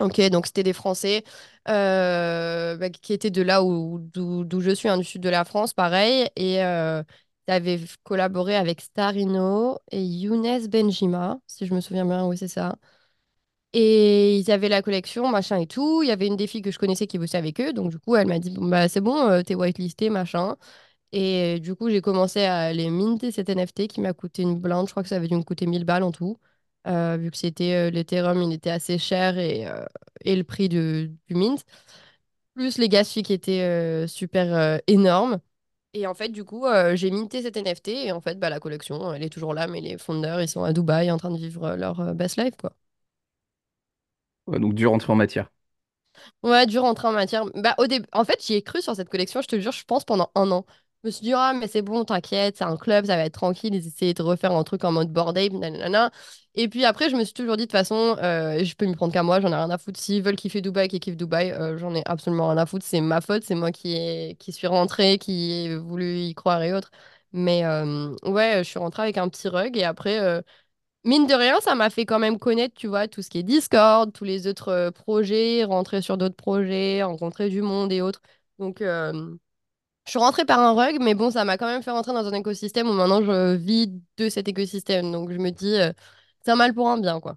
[0.00, 1.22] Ok, donc c'était des Français
[1.68, 5.28] euh, bah, qui étaient de là où, d'où, d'où je suis, hein, du sud de
[5.28, 6.28] la France, pareil.
[6.36, 7.02] Et euh,
[7.48, 12.48] ils avaient collaboré avec Starino et Younes Benjima, si je me souviens bien, oui, c'est
[12.48, 12.76] ça.
[13.76, 16.02] Et ils avaient la collection, machin et tout.
[16.02, 17.72] Il y avait une des filles que je connaissais qui bossait avec eux.
[17.72, 20.56] Donc, du coup, elle m'a dit, bah, c'est bon, euh, t'es whitelisté, machin.
[21.12, 24.86] Et du coup, j'ai commencé à les minter cet NFT qui m'a coûté une blinde.
[24.88, 26.38] Je crois que ça avait dû me coûter 1000 balles en tout.
[26.88, 29.84] Euh, vu que c'était euh, l'Ethereum, il était assez cher et, euh,
[30.24, 31.64] et le prix de- du mint.
[32.54, 35.40] Plus les gas fees qui étaient euh, super euh, énormes.
[35.94, 38.60] Et en fait, du coup, euh, j'ai minté cet NFT et en fait, bah, la
[38.60, 41.38] collection, elle est toujours là, mais les fondeurs, ils sont à Dubaï en train de
[41.38, 42.74] vivre euh, leur euh, best life, quoi.
[44.48, 45.50] Donc, dur rentrer en matière.
[46.42, 47.44] Ouais, dur rentrer en matière.
[47.54, 49.84] Bah, au début, en fait, j'y ai cru sur cette collection, je te jure, je
[49.84, 50.64] pense pendant un an.
[51.02, 53.34] Je me suis dit, ah, mais c'est bon, t'inquiète, c'est un club, ça va être
[53.34, 53.74] tranquille.
[53.74, 56.10] Ils essayaient de refaire un truc en mode board ape, nanana.
[56.54, 58.94] Et puis après, je me suis toujours dit, de toute façon, euh, je peux m'y
[58.94, 60.00] prendre qu'à moi, j'en ai rien à foutre.
[60.00, 62.86] S'ils veulent kiffer Dubaï, qu'ils kiffent Dubaï, euh, j'en ai absolument rien à foutre.
[62.86, 66.90] C'est ma faute, c'est moi qui suis rentrée, qui ai voulu y croire et autres.
[67.32, 70.42] Mais euh, ouais, je suis rentrée avec un petit rug et après.
[71.04, 73.42] Mine de rien, ça m'a fait quand même connaître, tu vois, tout ce qui est
[73.42, 78.22] Discord, tous les autres euh, projets, rentrer sur d'autres projets, rencontrer du monde et autres.
[78.58, 79.12] Donc, euh,
[80.06, 82.26] je suis rentrée par un rug, mais bon, ça m'a quand même fait rentrer dans
[82.26, 83.88] un écosystème où maintenant je vis
[84.18, 85.12] de cet écosystème.
[85.12, 85.92] Donc, je me dis, euh,
[86.44, 87.36] c'est un mal pour un bien, quoi.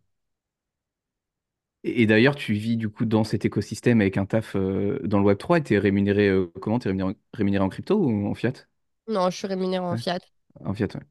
[1.83, 5.19] Et, et d'ailleurs, tu vis du coup dans cet écosystème avec un taf euh, dans
[5.19, 6.79] le Web3 et t'es rémunéré euh, comment?
[6.79, 8.53] T'es rémunéré, rémunéré en crypto ou en fiat?
[9.07, 10.19] Non, je suis rémunérée en Ouais, fiat.
[10.65, 11.01] en fiat, ouais.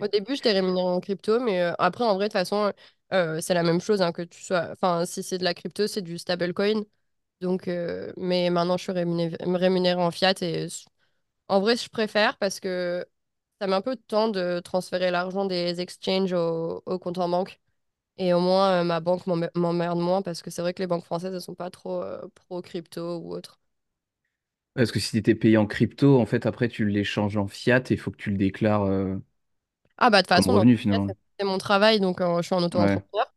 [0.00, 2.72] Au début, j'étais rémunérée en crypto, mais euh, après, en vrai, de toute façon,
[3.12, 4.70] euh, c'est la même chose, hein, que tu sois.
[4.72, 6.82] Enfin, si c'est de la crypto, c'est du stablecoin.
[7.40, 10.68] Donc, euh, mais maintenant, je suis rémunérée, rémunérée en fiat et
[11.48, 13.06] En vrai, je préfère parce que
[13.60, 17.28] ça met un peu de temps de transférer l'argent des exchanges au, au compte en
[17.28, 17.60] banque.
[18.18, 21.04] Et au moins, ma banque m'emme- m'emmerde moins parce que c'est vrai que les banques
[21.04, 23.60] françaises, elles sont pas trop euh, pro crypto ou autre.
[24.74, 27.94] Parce que si t'étais payé en crypto, en fait, après, tu l'échanges en fiat et
[27.94, 28.84] il faut que tu le déclares.
[30.00, 31.16] Ah bah de toute façon, revenu finalement.
[31.38, 33.32] c'est mon travail, donc euh, je suis en Ouais, auto-entrepreneur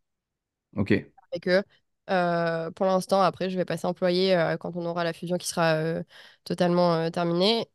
[0.76, 0.92] ok.
[1.32, 1.64] avec eux.
[2.10, 5.48] Euh, pour l'instant, après, je vais passer employé euh, quand on aura la fusion qui
[5.48, 6.04] sera euh,
[6.44, 7.68] totalement terminée.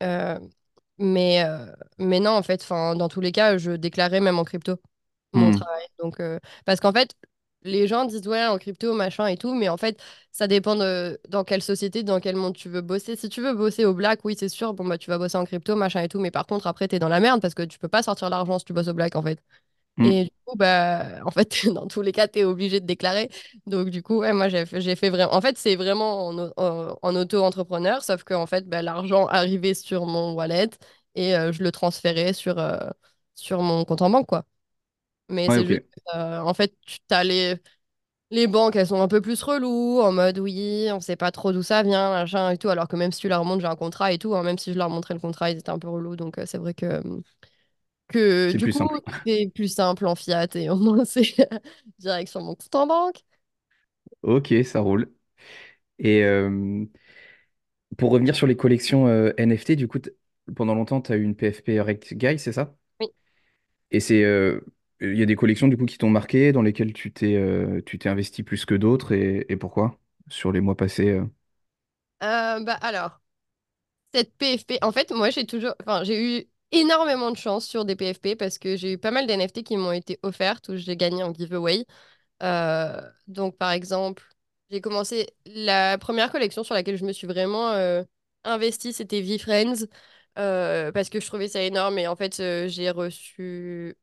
[1.00, 1.44] Mais,
[1.98, 4.80] mais non, en fait, dans tous les cas, je déclarais même en crypto
[5.34, 5.86] mon Hmm, travail.
[6.00, 6.20] Donc,
[6.66, 7.14] parce qu'en fait,
[7.62, 10.00] les gens disent ouais, en crypto, machin et tout, mais en fait,
[10.32, 13.16] ça dépend de dans quelle société, dans quel monde tu veux bosser.
[13.16, 15.44] Si tu veux bosser au black, oui, c'est sûr, bon, bah, tu vas bosser en
[15.44, 17.78] crypto, machin et tout, mais par contre, après, t'es dans la merde parce que tu
[17.78, 19.40] peux pas sortir l'argent si tu bosses au black, en fait.
[19.96, 20.10] hmm.
[20.10, 23.30] Et du coup, bah, en fait, dans tous les cas, tu es obligé de déclarer.
[23.66, 25.34] Donc, du coup, ouais, moi, j'ai fait, j'ai fait vraiment.
[25.34, 29.26] En fait, c'est vraiment en, au- en- en auto-entrepreneur, sauf que en fait, bah, l'argent
[29.26, 30.70] arrivait sur mon wallet
[31.14, 32.78] et euh, je le transférais sur, euh,
[33.34, 34.44] sur mon compte en banque, quoi.
[35.28, 35.68] Mais Ouais, c'est ok.
[35.68, 35.82] juste,
[36.14, 37.56] euh, en fait, tu as les,
[38.30, 41.52] les banques, elles sont un peu plus reloues, en mode oui, on sait pas trop
[41.52, 43.76] d'où ça vient, machin et tout, alors que même si tu leur montres, j'ai un
[43.76, 45.88] contrat et tout, hein, même si je leur montrais le contrat, ils étaient un peu
[45.88, 46.16] relous.
[46.16, 47.02] Donc, euh, c'est vrai que
[48.08, 49.00] que C'est du plus coup, simple.
[49.26, 51.22] c'est plus simple en fiat et au moins c'est
[51.98, 53.22] direct sur mon compte en banque.
[54.22, 55.12] Ok, ça roule.
[55.98, 56.86] Et euh,
[57.98, 59.98] pour revenir sur les collections euh, NFT, du coup,
[60.56, 62.76] pendant longtemps, tu as eu une PFP Rect Guy, c'est ça?
[63.00, 63.08] Oui.
[63.90, 64.60] Et c'est, euh,
[65.00, 67.80] il y a des collections du coup qui t'ont marqué, dans lesquelles tu t'es euh,
[67.86, 69.98] tu t'es investi plus que d'autres, et, et pourquoi?
[70.28, 71.10] Sur les mois passés.
[71.10, 71.24] euh?
[72.22, 73.20] Euh, bah alors,
[74.14, 77.96] cette PFP, en fait, moi j'ai toujours, enfin, j'ai eu énormément de chance sur des
[77.96, 81.22] PFP parce que j'ai eu pas mal d'NFT qui m'ont été offertes ou j'ai gagné
[81.24, 81.86] en giveaway.
[83.26, 84.24] Donc, par exemple,
[84.70, 88.02] j'ai commencé la première collection sur laquelle je me suis vraiment euh,
[88.44, 89.86] investie, c'était VeeFriends,
[90.38, 91.98] euh, parce que je trouvais ça énorme.
[91.98, 92.36] Et en fait,
[92.68, 93.96] j'ai reçu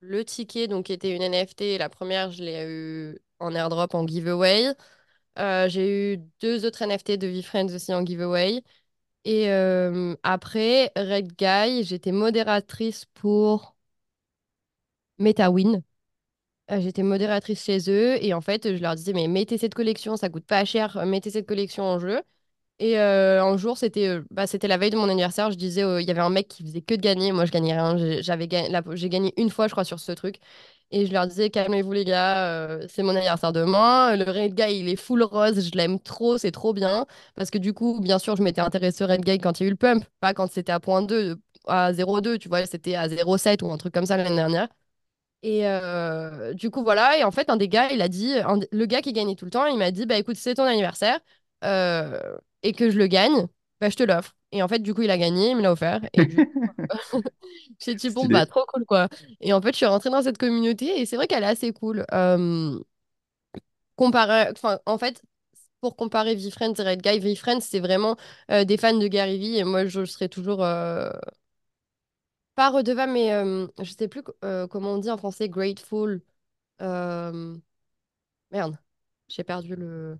[0.00, 1.78] le ticket, donc était une NFT.
[1.78, 4.74] La première, je l'ai eu en airdrop en giveaway.
[5.38, 8.62] Euh, j'ai eu deux autres NFT de VeeFriends aussi en giveaway.
[9.24, 13.76] Et euh, après, Red Guy, j'étais modératrice pour
[15.18, 15.82] MetaWin.
[16.70, 20.16] Euh, J'étais modératrice chez eux et en fait, je leur disais, mais mettez cette collection,
[20.16, 22.22] ça coûte pas cher, mettez cette collection en jeu.
[22.82, 26.00] Et euh, un jour, c'était euh, bah, la veille de mon anniversaire, je disais, euh,
[26.00, 29.08] il y avait un mec qui faisait que de gagner, moi je gagnais rien, J'ai-
[29.10, 30.36] gagné, une fois, je crois, sur ce truc.
[30.90, 34.88] Et je leur disais, calmez-vous les gars, c'est mon anniversaire demain, le Red Guy, il
[34.88, 37.06] est full rose, je l'aime trop, c'est trop bien.
[37.36, 39.66] Parce que du coup, bien sûr, je m'étais intéressée au Red Guy quand il y
[39.66, 42.48] a eu le pump, pas quand c'était à point deux à zéro virgule deux tu
[42.48, 44.68] vois, c'était à zéro virgule sept ou un truc comme ça l'année dernière.
[45.42, 45.64] Et
[46.54, 47.18] du coup, voilà.
[47.18, 48.34] Et en fait, un des gars, il a dit,
[48.72, 51.20] le gars qui gagnait tout le temps, il m'a dit, bah écoute, c'est ton anniversaire
[52.62, 53.46] et que je le gagne,
[53.80, 54.34] bah je te l'offre.
[54.52, 56.00] Et en fait, du coup, il a gagné, il me l'a offert.
[56.12, 56.52] Et du coup,
[57.80, 59.08] j'ai dit, bon, bah trop cool, quoi.
[59.40, 61.72] Et en fait, je suis rentrée dans cette communauté et c'est vrai qu'elle est assez
[61.72, 62.04] cool.
[62.12, 62.78] Euh,
[63.96, 65.22] comparé, enfin, en fait,
[65.80, 68.16] pour comparer VeeFriends et Red Guy, VeeFriends, c'est vraiment
[68.50, 71.10] euh, des fans de Gary Vee et moi, je serais toujours euh,
[72.54, 73.30] pas redevable, mais
[73.84, 76.22] je sais plus euh, comment on dit en français, grateful.
[78.50, 78.78] Merde,
[79.28, 80.18] j'ai perdu le...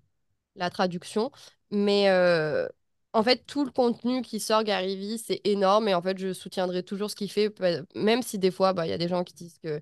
[0.57, 1.31] la traduction.
[1.71, 2.69] Mais euh,
[3.13, 5.89] en fait, tout le contenu qui sort Gary Vee, c'est énorme.
[5.89, 7.53] Et en fait, je soutiendrai toujours ce qu'il fait,
[7.95, 9.81] même si des fois, bah, il y a des gens qui disent que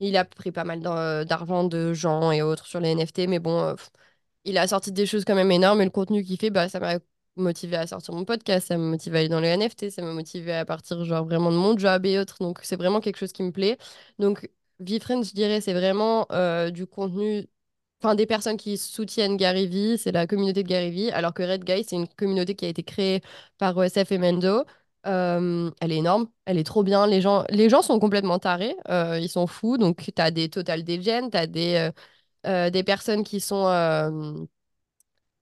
[0.00, 3.26] il a pris pas mal d'ar- d'argent de gens et autres sur les NFT.
[3.28, 3.74] Mais bon, euh,
[4.44, 5.80] il a sorti des choses quand même énormes.
[5.80, 6.98] Et le contenu qu'il fait, bah, ça m'a
[7.36, 10.12] motivé à sortir mon podcast, ça m'a motivé à aller dans les NFT, ça m'a
[10.12, 12.36] motivé à partir genre vraiment de mon job et autres.
[12.40, 13.76] Donc, c'est vraiment quelque chose qui me plaît.
[14.18, 14.48] Donc,
[14.80, 17.46] VeeFriends, je dirais, c'est vraiment euh, du contenu
[18.00, 21.84] enfin des personnes qui soutiennent Gary c'est la communauté de Gary alors que Red Guy,
[21.88, 23.22] c'est une communauté qui a été créée
[23.58, 24.64] par OSF et Mendo.
[25.06, 27.06] Euh, elle est énorme, elle est trop bien.
[27.06, 29.78] Les gens, les gens sont complètement tarés, euh, ils sont fous.
[29.78, 31.92] Donc, tu as des Total Degen, tu as des, euh,
[32.46, 34.44] euh, des personnes qui sont, euh,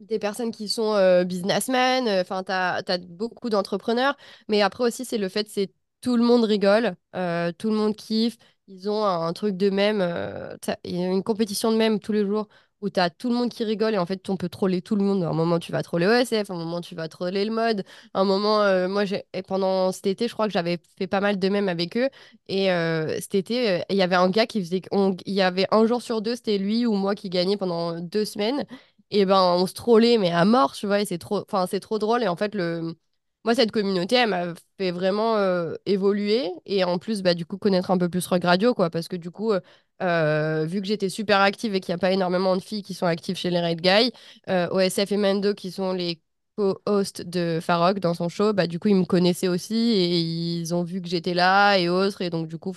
[0.00, 4.16] des personnes qui sont euh, businessmen, euh, enfin, tu as, beaucoup d'entrepreneurs,
[4.48, 7.96] mais après aussi, c'est le fait, c'est tout le monde rigole, euh, tout le monde
[7.96, 8.36] kiffe,
[8.68, 12.48] ils ont un, truc de même, euh, une compétition de même tous les jours
[12.80, 14.94] où tu as tout le monde qui rigole et en fait, on peut troller tout
[14.96, 15.22] le monde.
[15.24, 17.84] À un moment, tu vas troller OSF, à un moment, tu vas troller le mode,
[18.12, 19.04] un moment, euh, moi,
[19.48, 22.08] pendant cet été, je crois que j'avais fait pas mal de mèmes avec eux
[22.48, 24.82] et euh, cet été, il y avait un gars qui faisait,
[25.26, 28.24] il y avait un jour sur deux, c'était lui ou moi qui gagnait pendant deux
[28.24, 28.64] semaines.
[29.10, 31.80] Et ben, on se trollait, mais à mort, tu vois, et c'est trop, enfin, c'est
[31.80, 32.22] trop drôle.
[32.22, 32.96] Et en fait, le...
[33.44, 36.50] moi, cette communauté, elle m'a fait vraiment euh, évoluer.
[36.66, 38.90] Et en plus, bah, du coup, connaître un peu plus Rock Radio, quoi.
[38.90, 39.60] Parce que du coup, euh,
[40.02, 42.94] euh, vu que j'étais super active et qu'il n'y a pas énormément de filles qui
[42.94, 44.12] sont actives chez les Red Guys,
[44.48, 46.20] euh, OSF et Mendo, qui sont les
[46.56, 50.74] co-hosts de Farok dans son show, bah, du coup, ils me connaissaient aussi et ils
[50.74, 52.22] ont vu que j'étais là et autres.
[52.22, 52.72] Et donc, du coup,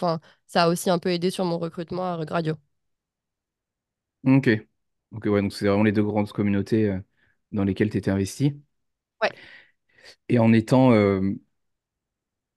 [0.48, 2.56] ça a aussi un peu aidé sur mon recrutement à Rock Radio.
[4.24, 4.50] Ok.
[5.12, 6.98] Ok, ouais, donc c'est vraiment les deux grandes communautés
[7.52, 8.62] dans lesquelles tu étais investi.
[9.22, 9.32] Ouais.
[10.30, 11.22] Et en étant, euh,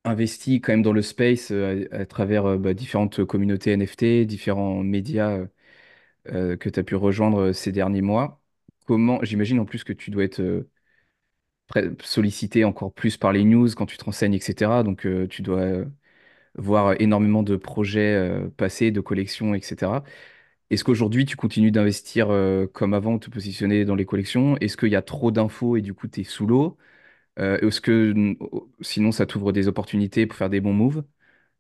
[0.05, 4.83] investi quand même dans le space euh, à, travers euh, bah, différentes communautés NFT, différents
[4.83, 5.47] médias
[6.27, 8.41] que tu as pu rejoindre ces derniers mois.
[8.87, 10.67] Comment, j'imagine en plus que tu dois être
[12.03, 14.83] sollicité encore plus par les news quand tu te renseignes, etc.
[14.83, 15.85] Donc tu dois
[16.57, 20.05] voir énormément de projets passés, de collections, etc.
[20.71, 22.29] Est-ce qu'aujourd'hui tu continues d'investir
[22.75, 24.57] comme avant, te positionner dans les collections?
[24.59, 26.79] Est-ce qu'il y a trop d'infos et du coup tu es sous l'eau?
[27.41, 28.37] Euh, est-ce que n-
[28.81, 31.05] sinon ça t'ouvre des opportunités pour faire des bons moves?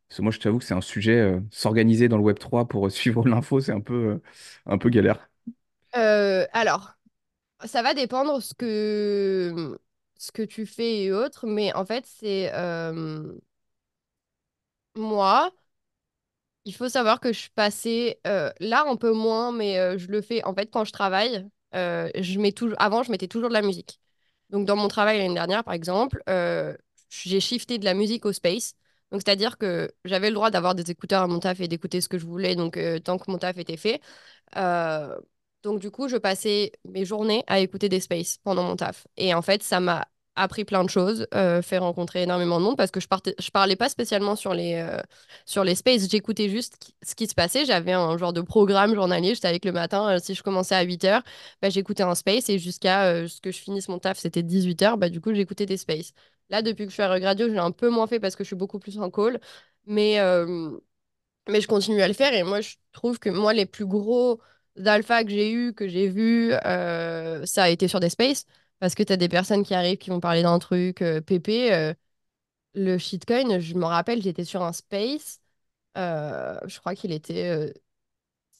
[0.08, 2.86] Parce que moi je t'avoue que c'est un sujet, euh, s'organiser dans le Web3 pour
[2.86, 4.20] euh, suivre l'info, c'est un peu,
[4.66, 5.30] un peu galère.
[6.52, 6.94] Alors,
[7.66, 9.80] ça va dépendre ce que,
[10.18, 12.50] ce que tu fais et autres, mais en fait, c'est
[14.96, 15.50] moi.
[16.64, 20.44] Il faut savoir que je passée euh, là un peu moins, mais je le fais
[20.44, 21.48] en fait quand je travaille.
[21.72, 24.00] je mets toujours, avant, je mettais toujours de la musique.
[24.50, 26.76] Donc dans mon travail l'année dernière, par exemple, euh,
[27.08, 28.74] j'ai shifté de la musique au space.
[29.12, 32.08] Donc c'est-à-dire que j'avais le droit d'avoir des écouteurs à mon taf et d'écouter ce
[32.08, 34.00] que je voulais, donc euh, tant que mon taf était fait.
[34.56, 35.18] Euh,
[35.62, 39.06] donc du coup, je passais mes journées à écouter des spaces pendant mon taf.
[39.16, 42.76] Et en fait, ça m'a appris plein de choses, euh, fait rencontrer énormément de monde
[42.76, 45.00] parce que je partais, parlais pas spécialement sur les, euh,
[45.44, 47.64] sur les spaces, j'écoutais juste ce qui se passait.
[47.64, 50.82] J'avais un genre de programme journalier, savais que le matin, euh, si je commençais à
[50.82, 51.22] 8h,
[51.62, 55.08] bah, j'écoutais un space et jusqu'à ce que je finisse mon taf, c'était 18h, bah,
[55.08, 56.12] du coup, j'écoutais des spaces.
[56.48, 58.48] Là, depuis que je suis à Regradio, je un peu moins fait parce que je
[58.48, 59.40] suis beaucoup plus en call.
[59.86, 60.18] Mais,
[61.48, 64.40] mais je continue à le faire et moi, je trouve que moi, les plus gros
[64.84, 68.44] alpha que j'ai eu, que j'ai vu, ça a été sur des spaces.
[68.80, 71.72] Parce que tu as des personnes qui arrivent qui vont parler d'un truc euh, pépé.
[71.74, 71.94] euh,
[72.74, 75.40] le shitcoin, je me rappelle, j'étais sur un space.
[75.98, 77.72] euh, je crois qu'il était euh,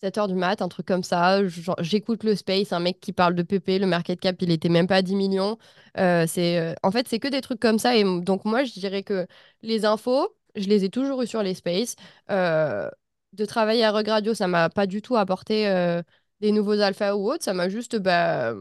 [0.00, 1.40] 7 heures du mat, un truc comme ça.
[1.80, 4.86] J'écoute le space, un mec qui parle de PP, le market cap, il était même
[4.86, 5.58] pas à 10 millions.
[5.98, 7.96] Euh, c'est, euh, en fait, c'est que des trucs comme ça.
[7.96, 9.26] Et donc, moi, je dirais que
[9.62, 11.96] les infos, je les ai toujours eues sur les spaces.
[12.30, 12.90] Euh,
[13.34, 16.02] de travailler à Rug Radio, ça m'a pas du tout apporté euh,
[16.40, 17.44] des nouveaux alphas ou autres.
[17.44, 18.54] Ça m'a juste bah,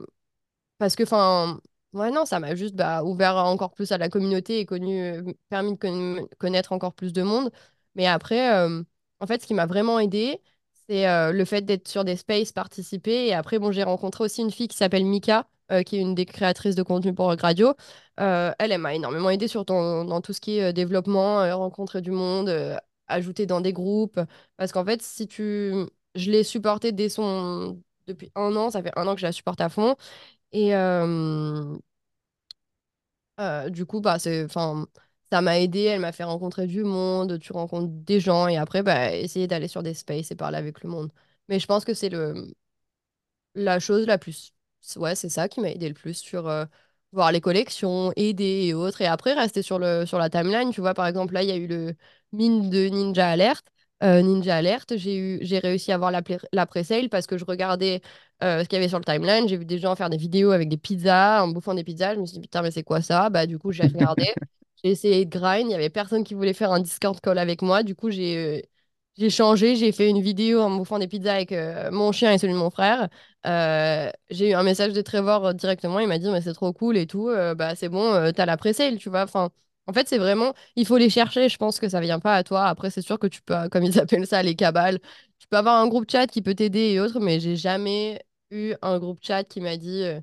[0.80, 1.62] parce que, enfin,
[1.94, 5.14] ouais, non, ça m'a juste bah, ouvert encore plus à la communauté et connu,
[5.50, 7.52] permis de conna- connaître encore plus de monde.
[7.96, 8.84] Mais après, euh,
[9.22, 10.42] en fait, ce qui m'a vraiment aidé,
[10.90, 13.28] c'est euh, le fait d'être sur des spaces, participer.
[13.28, 16.16] Et après, bon, j'ai rencontré aussi une fille qui s'appelle Mika, euh, qui est une
[16.16, 17.76] des créatrices de contenu pour Gradio.
[18.20, 22.12] Euh, elle, elle m'a énormément aidé sur dans tout ce qui est développement, rencontrer du
[22.12, 22.52] monde,
[23.08, 24.20] ajouter dans des groupes.
[24.58, 25.74] Parce qu'en fait, si tu...
[26.16, 27.82] Je l'ai supporté dès son...
[28.10, 29.96] Depuis un an, ça fait un an que je la supporte à fond.
[30.54, 31.78] Et euh,
[33.40, 37.88] euh, du coup, bah, ça m'a aidé, elle m'a fait rencontrer du monde, tu rencontres
[37.92, 41.12] des gens, et après, bah, essayer d'aller sur des spaces et parler avec le monde.
[41.48, 42.10] Mais je pense que c'est
[43.56, 44.54] la chose la plus...
[44.96, 46.66] Ouais, c'est ça qui m'a aidé le plus sur euh,
[47.12, 49.02] voir les collections, aider et autres.
[49.02, 50.72] Et après, rester sur, le, sur la timeline.
[50.72, 51.96] Tu vois, par exemple, là, il y a eu le
[52.32, 53.66] mine de Ninja Alert.
[54.02, 58.02] Euh, Ninja Alert, j'ai eu, j'ai réussi à voir la, pré-sale parce que je regardais
[58.44, 59.48] euh, ce qu'il y avait sur le timeline.
[59.48, 62.16] J'ai vu des gens faire des vidéos avec des pizzas, en bouffant des pizzas.
[62.16, 63.30] Je me suis dit, putain, mais c'est quoi ça?
[63.30, 64.26] Bah, du coup, j'ai regardé.
[64.82, 65.68] J'ai essayé de grind.
[65.68, 67.84] Il y avait personne qui voulait faire un Discord call avec moi.
[67.84, 68.62] Du coup, j'ai euh,
[69.18, 69.76] j'ai changé.
[69.76, 71.54] J'ai fait une vidéo en bouffant des pizzas avec
[71.92, 73.10] mon chien et celui de mon frère.
[74.30, 77.08] J'ai eu un message de Trevor directement, il m'a dit mais c'est trop cool et
[77.08, 79.24] tout, bah c'est bon, t'as la pré-sale, tu vois.
[79.24, 79.50] Enfin,
[79.90, 82.44] en fait, c'est vraiment, il faut les chercher, je pense que ça vient pas à
[82.44, 82.66] toi.
[82.68, 85.00] Après, c'est sûr que tu peux, comme ils appellent ça, les cabales,
[85.40, 88.22] tu peux avoir un groupe chat qui peut t'aider et autres, mais j'ai jamais
[88.52, 90.22] eu un groupe chat qui m'a dit euh,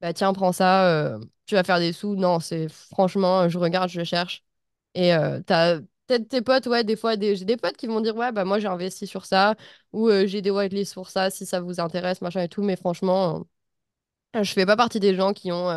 [0.00, 2.16] bah tiens, prends ça, euh, tu vas faire des sous.
[2.16, 4.44] Non, c'est franchement, je regarde, je cherche.
[4.94, 7.36] Et euh, t'as peut-être tes potes, ouais, des fois, des...
[7.36, 9.56] j'ai des potes qui vont dire, ouais, bah moi j'ai investi sur ça,
[9.92, 12.62] ou j'ai des whitelists pour ça, si ça vous intéresse, machin et tout.
[12.62, 13.44] Mais franchement,
[14.34, 15.68] je fais pas partie des gens qui ont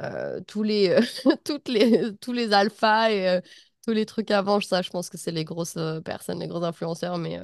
[0.00, 1.00] euh, tous les, euh,
[1.44, 3.40] toutes les, tous les alphas et euh,
[3.86, 4.60] tous les trucs avant.
[4.60, 7.18] Ça, je pense que c'est les grosses personnes, les gros influenceurs.
[7.18, 7.40] Mais,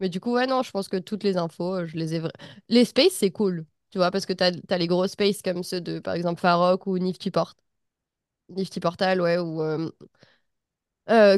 [0.00, 2.22] mais du coup, ouais, non, je pense que toutes les infos, je les ai...
[2.68, 5.80] Les spaces, c'est cool, tu vois, parce que t'as, t'as les gros spaces comme ceux
[5.80, 7.54] de, par exemple, Farok ou Nifty Port.
[8.50, 9.62] Nifty Portal, ouais, ou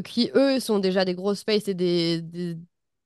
[0.05, 2.23] qui eux sont déjà des gros space et des,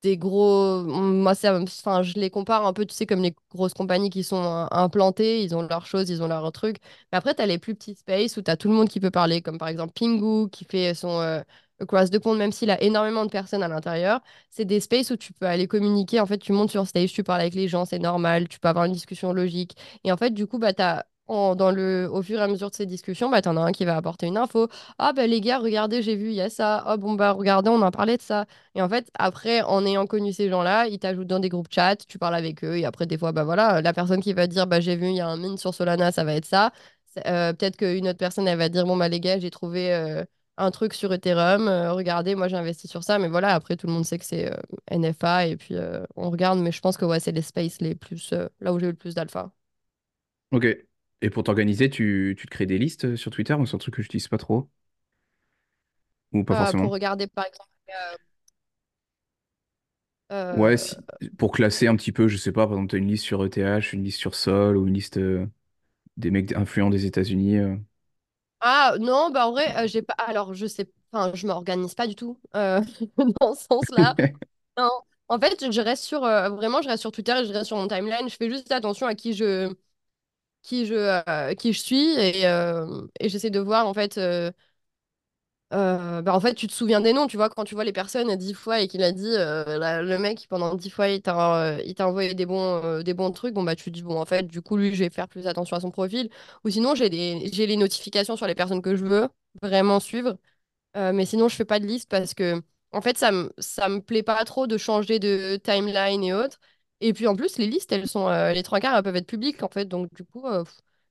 [0.05, 0.82] des gros.
[0.84, 4.22] Moi, ça, enfin, je les compare un peu, tu sais, comme les grosses compagnies qui
[4.22, 6.76] sont euh, implantées, ils ont leurs choses, ils ont leurs trucs.
[7.11, 9.00] Mais après, tu as les plus petits space où tu as tout le monde qui
[9.00, 11.40] peut parler, comme par exemple Pingu qui fait son euh,
[11.80, 14.20] Across the même s'il a énormément de personnes à l'intérieur.
[14.50, 16.20] C'est des spaces où tu peux aller communiquer.
[16.20, 18.68] En fait, tu montes sur stage, tu parles avec les gens, c'est normal, tu peux
[18.68, 19.76] avoir une discussion logique.
[20.05, 21.02] Et en fait, du coup, bah, t'as.
[21.26, 23.72] Dans le, au fur et à mesure de ces discussions, bah, tu en as un
[23.72, 24.68] qui va apporter une info,
[24.98, 26.82] ah bah les gars, regardez, j'ai vu, il y a ça.
[26.86, 28.44] Ah bon bah regardez, on en parlait de ça.
[28.74, 31.96] Et en fait, après, en ayant connu ces gens-là, ils t'ajoutent dans des groupes chat,
[32.06, 34.66] tu parles avec eux, et après, des fois, bah voilà, la personne qui va dire,
[34.66, 36.72] bah j'ai vu, il y a un mine sur Solana, ça va être ça.
[37.26, 40.24] Euh, peut-être qu'une autre personne, elle va dire, bon bah les gars, j'ai trouvé euh,
[40.56, 43.86] un truc sur Ethereum, euh, regardez, moi j'ai investi sur ça, mais voilà, après tout
[43.86, 44.50] le monde sait que c'est
[44.90, 45.76] NFA et puis
[46.16, 48.86] on regarde, mais je pense que ouais, c'est les spaces les plus, là où j'ai
[48.86, 49.50] eu le plus d'alpha.
[50.50, 50.64] Ok.
[51.24, 53.78] Et pour t'organiser, tu, tu te crées des listes euh, sur Twitter ou c'est un
[53.78, 54.68] truc que je n'utilise pas trop?
[56.32, 56.90] Ou pas Euh, forcément?
[56.90, 57.70] pour regarder par exemple.
[60.52, 60.96] Ouais, euh, si,
[61.36, 63.44] pour classer un petit peu, je sais pas, par exemple, tu as une liste sur
[63.44, 65.46] ETH, une liste sur Sol ou une liste euh,
[66.16, 67.58] des mecs influents des États-Unis.
[67.58, 67.76] euh.
[68.60, 70.14] Ah non, bah en vrai, euh, j'ai pas.
[70.14, 72.80] Alors je sais, enfin, je m'organise pas du tout euh,
[73.40, 74.16] dans ce sens-là.
[74.78, 74.90] Non.
[75.28, 77.76] En fait, je reste sur euh, vraiment, je reste sur Twitter et je reste sur
[77.78, 78.28] mon timeline.
[78.30, 79.74] Je fais juste attention à qui je
[80.64, 80.94] qui je
[81.28, 84.18] euh, qui je suis et, euh, et j'essaie de voir en fait.
[85.72, 87.92] euh, bah, en fait, tu te souviens des noms, tu vois, quand tu vois les
[87.92, 91.34] personnes dix fois et qu'il a dit le mec pendant dix fois il t'a
[92.06, 93.54] envoyé des bons des bons trucs.
[93.54, 95.76] Bon bah tu dis bon en fait du coup lui je vais faire plus attention
[95.76, 96.30] à son profil.
[96.64, 99.28] Ou sinon j'ai les notifications sur les personnes que je veux
[99.62, 100.36] vraiment suivre.
[100.96, 102.62] Mais sinon, je fais pas de liste parce que,
[102.92, 106.60] en fait, ça me, ça me plaît pas trop de changer de timeline et autres.
[107.05, 109.26] Et puis, en plus, les listes, elles sont, euh, les trois quarts, elles peuvent être
[109.26, 109.86] publiques, en fait.
[109.86, 110.64] Donc, du coup, euh,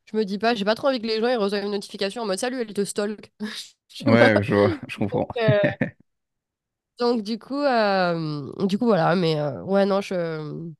[0.05, 2.23] je me dis pas, j'ai pas trop envie que les gens ils reçoivent une notification
[2.23, 3.31] en mode Salut, elle te stalk.
[4.05, 5.27] Ouais, je vois, je comprends.
[5.37, 5.57] Euh,
[6.99, 9.15] donc, du coup, euh, du coup, voilà.
[9.15, 10.71] Mais euh, ouais, non, je.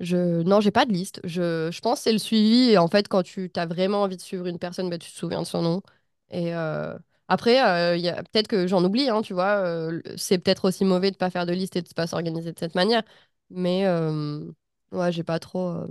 [0.00, 0.42] Je...
[0.42, 1.20] Non, j'ai pas de liste.
[1.24, 2.70] Je, je pense que c'est le suivi.
[2.70, 5.16] Et en fait, quand tu as vraiment envie de suivre une personne, bah, tu te
[5.16, 5.82] souviens de son nom.
[6.30, 6.96] Et euh,
[7.28, 8.22] après, euh, y a...
[8.22, 9.56] peut-être que j'en oublie, hein, tu vois.
[9.64, 12.58] euh, c'est peut-être aussi mauvais de pas faire de liste et de pas s'organiser de
[12.58, 13.02] cette manière.
[13.50, 14.50] Mais euh,
[14.92, 15.88] ouais, j'ai pas trop, euh,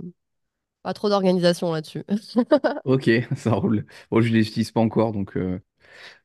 [0.82, 2.04] pas trop d'organisation là-dessus.
[2.84, 3.86] Ok, ça roule.
[4.10, 5.60] Bon, je ne l'utilise pas encore, donc euh,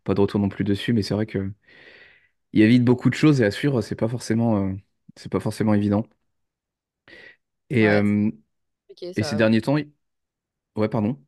[0.04, 1.54] pas de retour non plus dessus, mais c'est vrai que
[2.54, 4.74] il y a vite beaucoup de choses et à suivre, c'est pas forcément, euh,
[5.16, 6.06] c'est pas forcément évident.
[7.70, 8.18] Et, Ouais, c'est
[8.88, 9.36] compliqué et ces ça.
[9.36, 9.92] derniers temps, il-
[10.78, 11.24] ouais, pardon,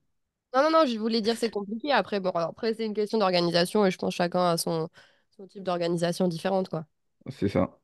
[0.54, 1.92] Non, non, non, je voulais dire c'est compliqué.
[1.92, 4.90] Après, bon, alors, après, c'est une question d'organisation et je pense que chacun a son,
[5.36, 6.86] son type d'organisation différente, quoi.
[7.30, 7.80] c'est ça,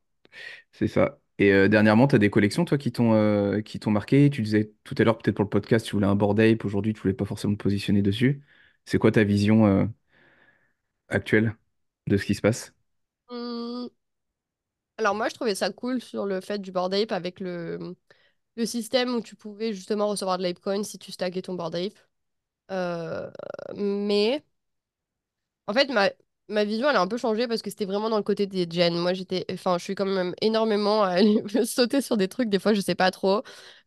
[0.74, 1.20] c'est ça.
[1.40, 4.30] Et euh, dernièrement, tu as des collections, toi, qui t'ont euh, qui t'ont marqué?
[4.30, 6.64] Tu disais tout à l'heure, peut-être pour le podcast, tu voulais un Bored Ape.
[6.66, 8.44] Aujourd'hui, tu voulais pas forcément te positionner dessus.
[8.86, 9.86] C'est quoi ta vision euh,
[11.10, 11.56] actuelle
[12.08, 12.74] de ce qui se passe?
[13.30, 13.88] Hmm,
[14.98, 17.96] Alors moi, je trouvais ça cool sur le fait du Bored Ape avec le,
[18.58, 21.94] le système où tu pouvais justement recevoir de l'Apecoin si tu stackais ton Bored Ape.
[23.76, 24.44] Mais
[25.68, 26.10] en fait, ma,
[26.50, 28.68] ma vision, elle a un peu changé parce que c'était vraiment dans le côté des
[28.70, 28.92] gens.
[28.92, 31.18] Moi, j'étais, enfin, je suis quand même énormément à
[31.66, 32.50] sauter sur des trucs.
[32.50, 33.44] Des fois, je sais pas trop.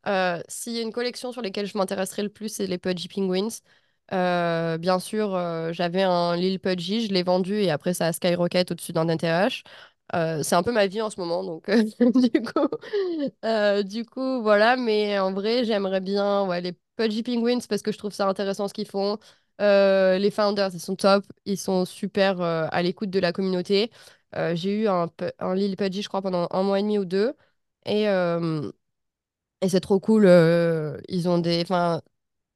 [0.07, 3.09] Euh, s'il y a une collection sur lesquelles je m'intéresserais le plus, c'est les Pudgy
[3.09, 3.49] Penguins.
[4.13, 8.13] Euh, bien sûr, euh, j'avais un Lil Pudgy, je l'ai vendu et après ça a
[8.13, 9.63] skyrocket au-dessus d'un ETH.
[10.15, 11.69] Euh, c'est un peu ma vie en ce moment, donc
[12.01, 12.69] du coup,
[13.85, 14.77] du coup, voilà.
[14.77, 18.69] Mais en vrai, j'aimerais bien ouais, les Pudgy Penguins parce que je trouve ça intéressant
[18.69, 19.19] ce qu'ils font.
[19.61, 23.91] Euh, les founders, ils sont top, ils sont super euh, à l'écoute de la communauté.
[24.35, 27.05] Euh, j'ai eu un, un Lil Pudgy, je crois, pendant un mois et demi ou
[27.05, 27.35] deux.
[27.87, 28.07] Et,
[29.69, 30.27] c'est trop cool.
[31.09, 31.29] ils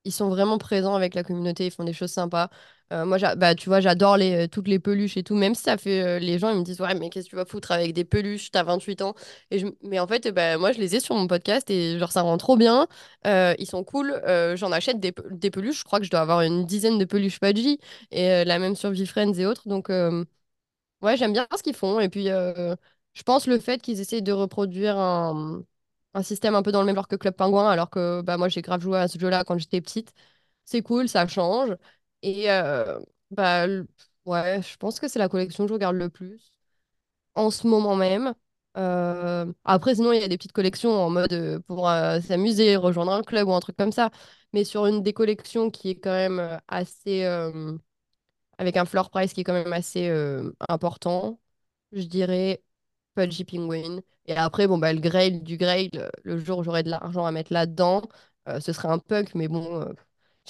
[0.04, 2.50] ils sont vraiment présents avec la communauté, ils font des choses sympas.
[2.92, 5.62] Euh, moi, bah, tu vois, j'adore les, euh, toutes les peluches et tout, même si
[5.62, 6.02] ça fait.
[6.02, 8.04] euh, les gens, ils me disent, ouais, mais qu'est-ce que tu vas foutre avec des
[8.04, 9.14] peluches, t'as 28 ans.
[9.52, 9.66] Et je...
[9.82, 12.36] Mais en fait, bah, moi, je les ai sur mon podcast et genre, ça rend
[12.36, 12.88] trop bien.
[13.24, 14.20] Ils sont cool.
[14.56, 17.38] J'en achète des, des peluches, je crois que je dois avoir une dizaine de peluches
[17.40, 17.78] Pudgy
[18.10, 19.68] et la même sur VFriends et autres.
[19.68, 19.88] Donc,
[21.02, 21.98] Ouais, j'aime bien ce qu'ils font.
[22.00, 25.62] Et puis, je pense le fait qu'ils essaient de reproduire un,
[26.14, 28.48] un système un peu dans le même genre que Club Penguin, alors que bah, moi,
[28.48, 30.12] j'ai grave joué à ce jeu-là quand j'étais petite.
[30.64, 31.76] C'est cool, ça change.
[32.22, 32.98] Et euh,
[33.30, 33.66] bah,
[34.26, 36.52] ouais, je pense que c'est la collection que je regarde le plus
[37.34, 38.34] en ce moment même.
[38.78, 43.12] Euh, Après, sinon, il y a des petites collections en mode euh, pour s'amuser, rejoindre
[43.12, 44.10] un club ou un truc comme ça.
[44.52, 47.24] Mais sur une des collections qui est quand même assez.
[48.58, 50.08] avec un floor price qui est quand même assez
[50.68, 51.40] important
[51.92, 52.62] je dirais
[53.16, 54.00] Pudgy Penguin.
[54.26, 55.90] Et après, bon, bah, le Grail du Grail,
[56.24, 58.02] le, jour où j'aurai de l'argent à mettre là-dedans,
[58.60, 59.86] ce serait un punk, mais bon,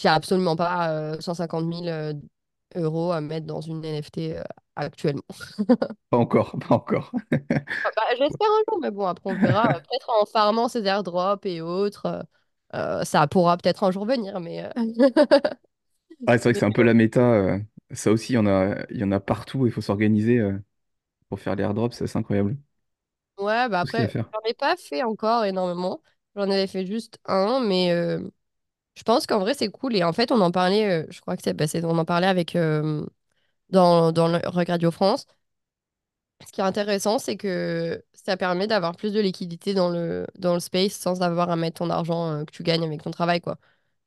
[0.01, 2.13] j'ai absolument pas euh, 150 000 euh,
[2.77, 4.43] euros à mettre dans une NFT euh,
[4.77, 5.23] actuellement.
[6.11, 7.13] Pas encore, pas encore.
[7.85, 9.77] Ah Bah, j'espère un jour, mais bon, après, on verra.
[9.77, 12.23] Euh, Peut-être en farmant ces airdrops et autres, euh,
[12.75, 14.71] euh, ça pourra peut-être un jour venir, mais, euh,
[16.27, 17.21] Ah, c'est vrai que c'est un peu la méta.
[17.35, 17.59] euh,
[17.93, 19.67] ça aussi, il y en a, il y en a partout.
[19.67, 20.59] Il faut s'organiser euh,
[21.29, 21.95] pour faire les airdrops.
[21.97, 22.59] C'est incroyable.
[23.39, 26.03] ouais, bah a après, j'en ai pas fait encore énormément.
[26.37, 28.21] J'en avais fait juste un, mais euh,
[28.97, 29.97] Je pense qu'en vrai, c'est cool.
[29.97, 32.05] Et en fait, on en parlait, euh, je crois que c'est, bah, c'est- on en
[32.05, 33.05] parlait avec, euh,
[33.71, 35.27] dans, dans le Rock Radio France.
[36.47, 40.55] Ce qui est intéressant, c'est que ça permet d'avoir plus de liquidité dans le, dans
[40.55, 43.41] le space sans avoir à mettre ton argent euh, que tu gagnes avec ton travail,
[43.41, 43.59] quoi.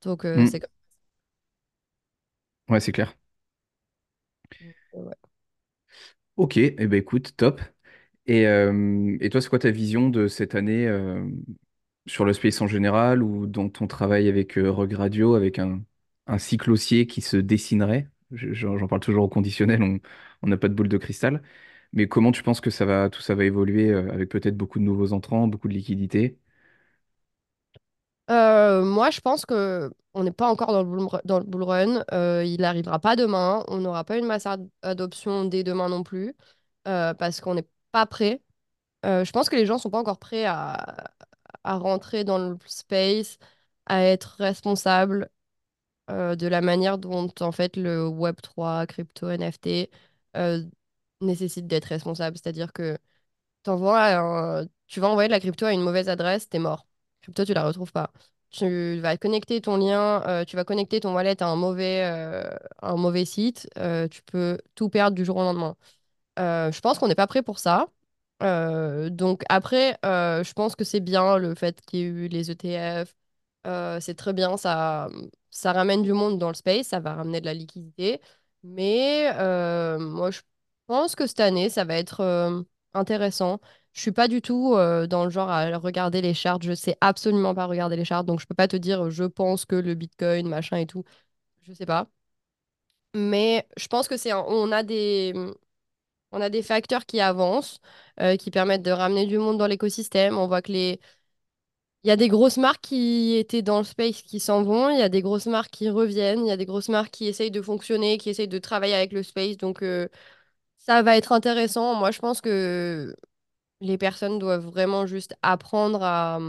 [0.03, 0.47] Donc, euh, Hmm.
[0.47, 0.63] c'est...
[2.69, 3.13] Ouais, c'est clair.
[4.93, 5.13] Ouais.
[6.35, 7.61] Ok, eh ben écoute, top.
[8.27, 11.23] Et, euh, et toi, c'est quoi ta vision de cette année euh,
[12.07, 15.81] sur le space en général ou dans ton travail avec euh, Radio, avec un,
[16.37, 18.09] cycle haussier qui se dessinerait?
[18.31, 19.81] Je- J'en parle toujours au conditionnel,
[20.41, 21.41] on n'a pas de boule de cristal.
[21.93, 24.79] Mais comment tu penses que ça va, tout ça va évoluer euh, avec peut-être beaucoup
[24.79, 26.37] de nouveaux entrants, beaucoup de liquidités?
[28.29, 30.83] Euh, moi, je pense que on n'est pas encore dans
[31.39, 32.03] le bull, run.
[32.13, 33.63] Euh, il n'arrivera pas demain.
[33.67, 36.35] On n'aura pas une masse ad- adoption dès demain non plus,
[36.85, 38.41] parce qu'on n'est pas prêt.
[39.03, 41.13] Je pense que les gens sont pas encore prêts à,
[41.63, 43.37] à rentrer dans le space,
[43.85, 45.29] à être responsables
[46.09, 49.89] euh, de la manière dont en fait le web trois crypto, NFT
[50.37, 50.63] euh,
[51.21, 52.37] nécessite d'être responsable.
[52.37, 52.97] C'est-à-dire que
[54.87, 56.87] tu vas envoyer de la crypto à une mauvaise adresse, t'es mort.
[57.21, 58.11] Crypto, tu la retrouves pas.
[58.49, 62.03] Tu vas connecter ton lien, euh, tu vas connecter ton wallet à un mauvais,
[62.81, 63.67] un mauvais site,
[64.11, 65.75] tu peux tout perdre du jour au lendemain.
[66.37, 67.87] Je pense qu'on n'est pas prêt pour ça.
[68.43, 72.27] Euh, donc après, euh, je pense que c'est bien le fait qu'il y ait eu
[72.27, 73.15] les ETF.
[73.67, 75.07] Euh, c'est très bien, ça,
[75.49, 78.19] ça ramène du monde dans le space, ça va ramener de la liquidité.
[78.63, 79.31] Mais
[79.99, 80.41] moi, je
[80.87, 83.59] pense que cette année, ça va être intéressant.
[83.93, 84.75] Je suis pas du tout
[85.09, 86.61] dans le genre à regarder les charts.
[86.61, 89.65] Je sais absolument pas regarder les charts, donc je peux pas te dire je pense
[89.65, 91.03] que le Bitcoin, machin et tout.
[91.63, 92.07] Je sais pas.
[93.15, 95.33] Mais je pense que c'est on a des
[96.33, 97.79] on a des facteurs qui avancent,
[98.19, 100.37] euh, qui permettent de ramener du monde dans l'écosystème.
[100.37, 100.99] On voit que les...
[102.03, 104.99] Il y a des grosses marques qui étaient dans le space qui s'en vont, il
[104.99, 107.51] y a des grosses marques qui reviennent, il y a des grosses marques qui essayent
[107.51, 109.55] de fonctionner, qui essayent de travailler avec le space.
[109.57, 110.09] Donc euh,
[110.79, 111.95] ça va être intéressant.
[111.95, 113.15] Moi, je pense que
[113.81, 116.39] les personnes doivent vraiment juste apprendre à,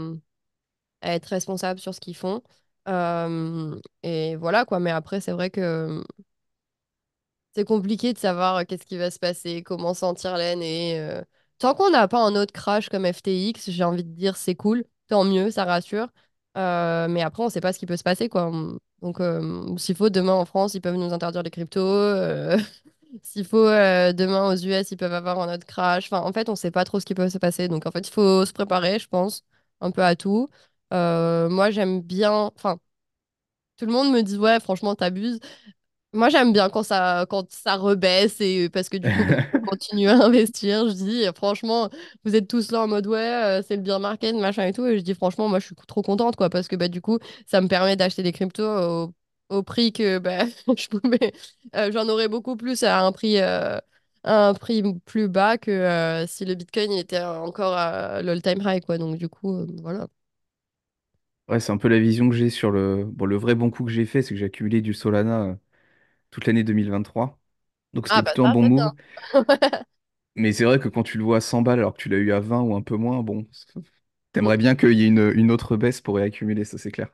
[1.03, 2.41] être responsables sur ce qu'ils font.
[2.87, 4.79] Euh, et voilà quoi.
[4.79, 6.03] Mais après, c'est vrai que
[7.55, 11.21] C'est compliqué de savoir qu'est-ce qui va se passer, comment sentir l'aine et euh,
[11.57, 14.83] tant qu'on n'a pas un autre crash comme FTX, j'ai envie de dire c'est cool,
[15.07, 16.07] tant mieux, ça rassure.
[16.55, 18.51] Mais après, on ne sait pas ce qui peut se passer quoi.
[19.01, 19.19] Donc,
[19.79, 21.81] s'il faut demain en France, ils peuvent nous interdire les cryptos.
[23.23, 26.05] S'il faut demain aux US, ils peuvent avoir un autre crash.
[26.11, 27.67] Enfin, en fait, on ne sait pas trop ce qui peut se passer.
[27.69, 29.43] Donc, en fait, il faut se préparer, je pense,
[29.81, 30.49] un peu à tout.
[30.91, 32.51] Moi, j'aime bien.
[32.55, 32.77] Enfin,
[33.77, 35.39] tout le monde me dit ouais, franchement, t'abuses.
[36.15, 39.59] Moi, j'aime bien quand ça, quand ça rebaisse et parce que du coup, bah, je
[39.69, 40.87] continue à investir.
[40.89, 41.89] Je dis, franchement,
[42.23, 44.85] vous êtes tous là en mode, ouais, euh, c'est le bear market, machin et tout.
[44.85, 47.19] Et je dis, franchement, moi, je suis trop contente, quoi, parce que bah, du coup,
[47.47, 49.13] ça me permet d'acheter des cryptos au,
[49.49, 50.45] au prix que bah,
[50.77, 51.33] je pouvais.
[51.75, 53.77] euh, j'en aurais beaucoup plus à un prix, euh,
[54.23, 58.83] à un prix plus bas que euh, si le Bitcoin était encore à l'all-time high,
[58.85, 58.97] quoi.
[58.97, 60.07] Donc, du coup, voilà.
[61.47, 63.05] Ouais, c'est un peu la vision que j'ai sur le...
[63.05, 65.59] Bon, le vrai bon coup que j'ai fait, c'est que j'ai accumulé du Solana
[66.35, 67.39] toute l'année 2023.
[67.93, 68.91] Donc Ah, c'était bah, plutôt un bon move.
[70.35, 72.17] Mais c'est vrai que quand tu le vois à 100 balles alors que tu l'as
[72.17, 73.47] eu à 20 ou un peu moins, bon,
[74.33, 77.09] t'aimerais bien qu'il y ait une, une autre baisse pour réaccumuler, ça c'est clair.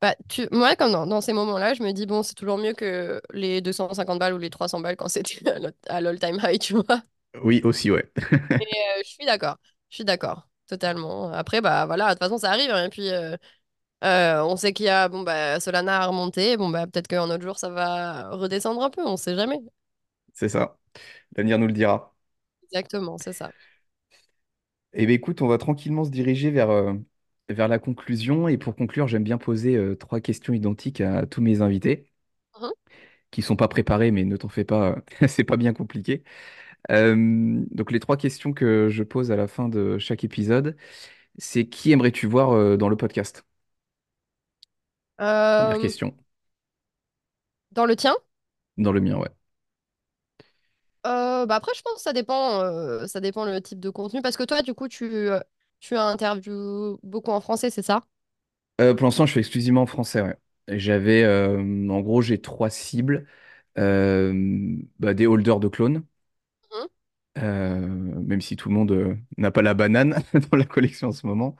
[0.00, 0.46] Bah, tu...
[0.52, 3.60] Moi, comme dans, dans ces moments-là, je me dis, bon, c'est toujours mieux que les
[3.60, 7.02] 250 balles ou les 300 balles quand c'était à l'all- à l'all-time high, tu vois.
[7.42, 8.10] Oui, aussi, ouais.
[8.58, 9.56] Et euh, je suis d'accord.
[9.90, 10.48] Je suis d'accord.
[10.66, 11.32] Totalement.
[11.32, 12.70] Après, bah voilà, de toute façon, ça arrive.
[12.70, 12.84] hein.
[12.86, 13.36] Et puis, euh,
[14.04, 16.56] euh, on sait qu'il y a, bon, bah, Solana a remonté.
[16.56, 19.02] Bon, bah, peut-être qu'un autre jour, ça va redescendre un peu.
[19.06, 19.58] On sait jamais.
[20.32, 20.78] C'est ça.
[21.36, 22.16] L'avenir nous le dira.
[22.70, 23.52] Exactement, c'est ça.
[24.94, 26.94] Eh bien, écoute, on va tranquillement se diriger vers, euh,
[27.48, 28.48] vers la conclusion.
[28.48, 32.10] Et pour conclure, j'aime bien poser euh, trois questions identiques à tous mes invités,
[32.60, 32.74] Mhm.
[33.30, 34.96] qui sont pas préparés, mais ne t'en fais pas,
[35.28, 36.22] c'est pas bien compliqué.
[36.92, 40.76] Euh, donc, les trois questions que je pose à la fin de chaque épisode,
[41.38, 43.46] c'est qui aimerais-tu voir euh, dans le podcast?
[45.56, 46.16] Première Euh, question.
[47.72, 48.14] dans le tien?
[48.78, 49.28] Dans le mien, ouais.
[51.06, 54.20] Euh, bah après, je pense que ça dépend, euh, ça dépend le type de contenu.
[54.22, 55.40] Parce que toi, du coup, tu, euh,
[55.80, 58.04] tu interviews beaucoup en français, c'est ça?
[58.80, 60.36] Euh, pour l'instant, je fais exclusivement en français, ouais.
[60.68, 61.58] J'avais, euh,
[61.88, 63.26] en gros, j'ai trois cibles.
[63.78, 64.34] Euh,
[65.00, 66.04] bah, des holders de clones,
[66.70, 66.88] Mhm.
[67.38, 70.16] euh, même si tout le monde euh, n'a pas la banane
[70.50, 71.56] dans la collection en ce moment.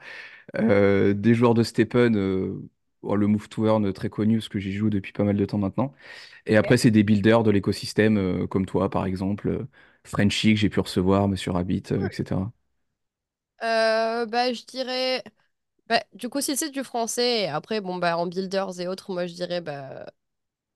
[0.57, 2.69] Euh, des joueurs de Stephen, bon,
[3.03, 5.57] le Move to Earn très connu, parce que j'y joue depuis pas mal de temps
[5.57, 5.93] maintenant.
[6.47, 9.67] Et après, c'est des builders de l'écosystème, euh, comme toi, par exemple, euh,
[10.05, 12.51] Frenchy, que j'ai pu recevoir, Monsieur Rabbit, euh, etc.
[13.63, 15.23] Euh, bah, je dirais.
[15.87, 19.11] Bah, du coup, si c'est du français, et après, bon, bah, en builders et autres,
[19.13, 20.05] moi, je dirais, bah,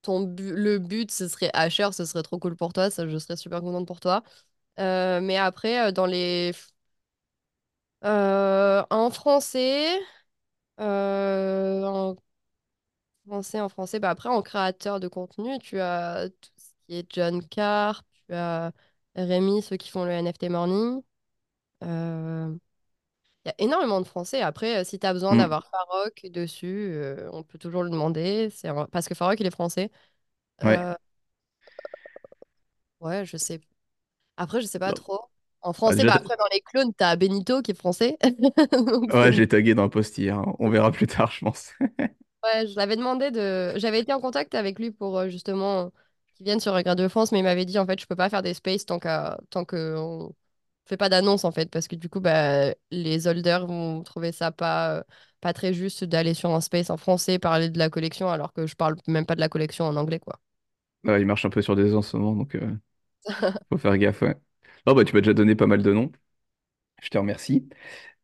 [0.03, 3.17] ton bu- le but, ce serait Asher, ce serait trop cool pour toi, ça, je
[3.19, 4.23] serais super contente pour toi.
[4.79, 6.53] Euh, mais après, euh, dans les...
[8.05, 9.87] euh, en français,
[10.79, 12.15] euh, en
[13.27, 17.05] français, en français, bah, après, en créateur de contenu, tu as tout ce qui est
[17.13, 18.71] John Carp, tu as
[19.15, 21.01] Rémi, ceux qui font le NFT Morning.
[21.83, 22.55] Euh,
[23.45, 24.41] Il y a énormément de Français.
[24.41, 25.37] Après, euh, si tu as besoin Hmm.
[25.37, 28.49] d'avoir Farok dessus, euh, on peut toujours le demander.
[28.51, 29.91] C'est un- Parce que Farok, il est français.
[30.63, 30.79] Ouais.
[30.81, 30.95] Euh,
[33.01, 33.61] ouais, je sais.
[34.37, 35.19] Après, je sais pas Bah, trop.
[35.63, 38.17] En bah, français, bah t'as- après, dans les clones, tu as Benito qui est français.
[38.71, 40.37] Donc, ouais, j'ai tagué dans un post hier.
[40.39, 40.55] hein.
[40.59, 41.73] On verra plus tard, je pense.
[42.43, 43.73] Ouais, je l'avais demandé de.
[43.77, 45.91] J'avais été en contact avec lui pour euh, justement
[46.35, 48.29] qu'il vienne sur Regret de France, mais il m'avait dit en fait je peux pas
[48.29, 50.33] faire des spaces tant qu'à tant que on
[50.85, 54.51] fait pas d'annonce en fait, parce que du coup bah les holders vont trouver ça
[54.51, 55.03] pas euh,
[55.39, 58.67] pas très juste d'aller sur un space en français parler de la collection alors que
[58.67, 60.39] je parle même pas de la collection en anglais quoi.
[61.03, 62.77] Ouais, il marche un peu sur des en ce moment, donc euh,
[63.71, 64.37] faut faire gaffe, ouais.
[64.85, 66.11] Oh, bah, tu m'as déjà donné pas mal de noms.
[67.01, 67.69] Je te remercie.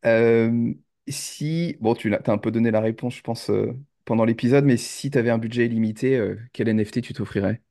[0.05, 0.74] Euh,
[1.07, 3.74] si, bon, tu l'as, t'as un peu donné la réponse, je pense, euh,
[4.05, 7.62] pendant l'épisode, mais si tu avais un budget illimité, euh, quel NFT tu t'offrirais?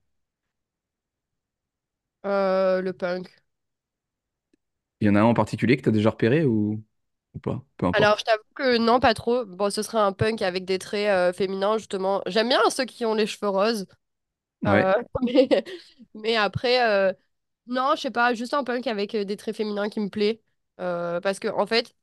[2.24, 3.28] Euh, le punk.
[5.00, 6.82] Il y en a un en particulier que tu as déjà repéré ou,
[7.34, 7.64] ou pas?
[7.76, 8.18] Peu Alors, importe.
[8.18, 9.44] je t'avoue que non, pas trop.
[9.46, 12.22] Bon, ce serait un punk avec des traits euh, féminins, justement.
[12.26, 13.86] J'aime bien ceux qui ont les cheveux roses.
[14.62, 15.48] Ouais, Euh, mais,
[16.14, 17.12] mais après, euh,
[17.68, 20.42] non, je sais pas, juste un punk avec euh, des traits féminins qui me plaît.
[20.80, 21.94] Euh, parce que, en fait,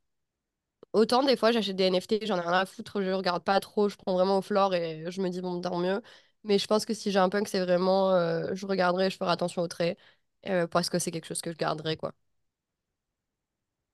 [0.92, 3.88] autant des fois j'achète des NFT, j'en ai rien à foutre, je regarde pas trop,
[3.88, 6.02] je prends vraiment au floor et je me dis, bon, tant mieux.
[6.44, 9.30] Mais je pense que si j'ai un punk, c'est vraiment, euh, je regarderai, je ferai
[9.32, 9.98] attention aux traits,
[10.70, 12.12] parce que c'est quelque chose que je garderai, quoi.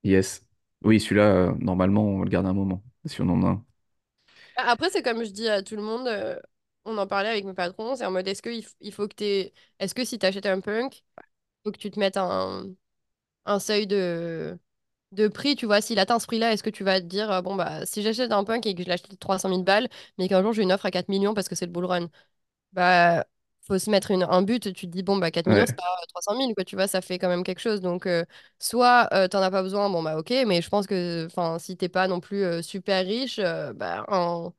[0.04, 0.44] yes.
[0.84, 3.64] Oui, celui-là, euh, normalement, on le garde un moment, si on en a un.
[4.56, 6.38] Après, c'est comme je dis à tout le monde, euh,
[6.84, 9.08] on en parlait avec mes patrons, c'est en mode, est-ce que il, f- il faut
[9.08, 9.52] que t'aies...
[9.78, 11.04] Est-ce que si t'achètes un punk,
[11.64, 12.66] faut que tu te mettes un,
[13.46, 14.58] un seuil de
[15.12, 17.42] de prix, tu vois, s'il atteint ce prix-là, est-ce que tu vas te dire, euh,
[17.42, 19.88] bon, bah, si j'achète un punk et que je l'achète 300 000 balles,
[20.18, 22.10] mais qu'un jour j'ai une offre à 4 millions parce que c'est le bull run,
[22.72, 23.26] bah,
[23.62, 25.84] faut se mettre une- un but, tu te dis, bon, bah, 4 millions, c'est pas
[25.84, 27.80] euh, 300 000, quoi, tu vois, ça fait quand même quelque chose.
[27.82, 28.24] Donc, euh,
[28.60, 31.76] soit euh, t'en as pas besoin, bon, bah, ok, mais je pense que, enfin, si
[31.76, 33.40] t'es pas non plus super riche,
[33.74, 34.52] bah, un-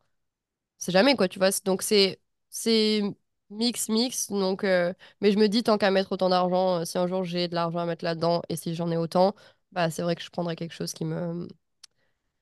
[0.77, 1.49] c'est jamais, quoi, tu vois.
[1.65, 3.01] Donc, c'est c'est
[3.49, 6.97] mix, mix, donc, euh, mais je me dis, tant qu'à mettre autant d'argent, euh, si
[6.97, 9.35] un jour j'ai de l'argent à mettre là-dedans, et si j'en ai autant,
[9.71, 11.47] bah, c'est vrai que je prendrais quelque chose qui me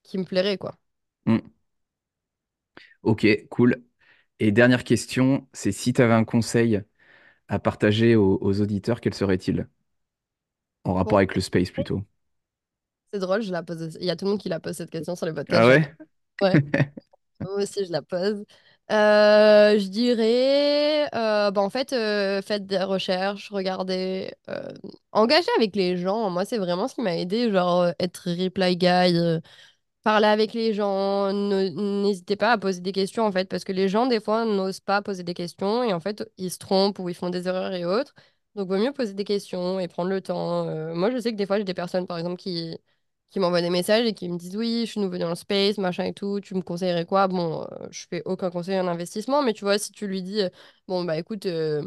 [0.04, 0.76] qui me plairait, quoi.
[1.26, 1.52] Hmm.
[3.04, 3.84] Ok, cool.
[4.40, 6.82] Et dernière question, c'est si tu avais un conseil
[7.50, 9.70] à partager aux, aux auditeurs, quel serait-il?
[10.84, 12.04] En Bon, rapport avec le space plutôt.
[13.14, 13.82] c'est drôle, je la pose.
[13.84, 15.64] aussi- Il y a tout le monde qui la pose cette question sur les podcasts.
[15.64, 15.70] Ah Je...
[15.70, 15.96] ouais?
[16.42, 16.60] Ouais,
[17.44, 18.46] moi aussi je la pose.
[18.92, 24.34] Euh, je dirais, euh, bah, en fait, euh, faites des recherches, regardez,
[25.14, 26.30] engagez avec les gens.
[26.30, 29.16] Moi, c'est vraiment ce qui m'a aidé, genre être reply guy,
[30.04, 31.32] parler avec les gens.
[31.34, 34.80] N'hésitez pas à poser des questions, en fait, parce que les gens, des fois, n'osent
[34.82, 37.74] pas poser des questions et en fait, ils se trompent ou ils font des erreurs
[37.74, 38.14] et autres.
[38.56, 40.66] Donc, vaut mieux poser des questions et prendre le temps.
[40.96, 42.78] Moi, je sais que des fois, j'ai des personnes, par exemple, qui,
[43.32, 45.78] qui m'envoient des messages et qui me disent, oui, je suis nouveau dans le space,
[45.78, 47.28] machin et tout, tu me conseillerais quoi?
[47.30, 50.42] Bon, euh, je fais aucun conseil en investissement, mais tu vois, si tu lui dis,
[50.42, 50.50] euh,
[50.88, 51.82] bon, bah écoute, euh,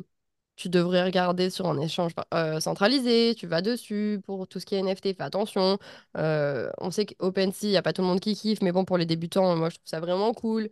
[0.57, 2.13] tu devrais regarder sur un échange
[2.61, 5.79] centralisé, tu vas dessus pour tout ce qui est NFT, fais attention.
[6.15, 8.97] On sait qu'OpenSea, il n'y a pas tout le monde qui kiffe, mais bon, pour
[8.99, 10.69] les débutants, moi, je trouve ça vraiment cool.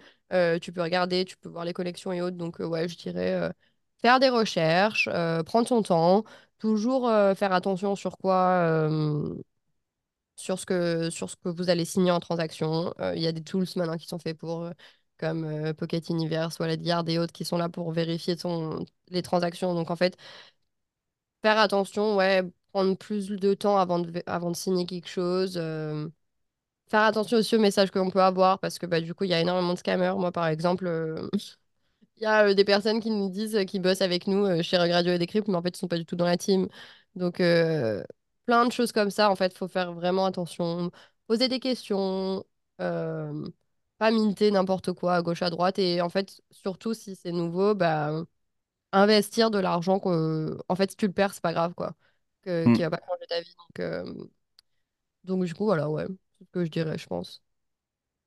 [0.62, 2.36] Tu peux regarder, tu peux voir les collections et autres.
[2.36, 3.52] Donc, ouais, je dirais
[4.02, 5.08] faire des recherches,
[5.46, 6.24] prendre son temps,
[6.58, 8.88] toujours faire attention sur quoi,
[10.37, 12.95] sur ce que, sur ce que vous allez signer en transaction.
[13.01, 14.72] Euh, Il y a des tools maintenant qui sont faits pour, euh,
[15.18, 19.22] comme euh, Pocket Universe, Wallet Guard et autres, qui sont là pour vérifier ton, les
[19.22, 19.74] transactions.
[19.74, 20.16] Donc, en fait,
[21.43, 25.55] faire attention, ouais, prendre plus de temps avant de, avant de signer quelque chose.
[25.57, 26.09] euh,
[26.91, 29.30] Faire attention aussi aux messages que l'on peut avoir parce que bah, du coup, il
[29.30, 30.14] y a énormément de scammers.
[30.18, 30.87] Moi, par exemple,
[32.18, 35.18] il y a des personnes qui nous disent qu'ils bossent avec nous chez Regradio et
[35.18, 36.68] Decrypt, mais en fait, ils sont pas du tout dans la team.
[37.16, 37.41] Donc,
[38.47, 40.90] plein de choses comme ça, en fait, faut faire vraiment attention.
[41.26, 42.45] Poser des questions,
[42.80, 43.49] euh,
[43.99, 45.78] pas minter n'importe quoi à gauche, à droite.
[45.78, 48.24] Et en fait, surtout si c'est nouveau, bah,
[48.93, 50.01] investir de l'argent.
[50.01, 51.95] que- En fait, si tu le perds, c'est pas grave, quoi.
[52.43, 53.55] Que, qui va pas changer ta vie.
[53.59, 54.26] Donc, euh,
[55.24, 56.07] donc du coup, voilà, ouais.
[56.38, 57.43] C'est ce que je dirais, je pense.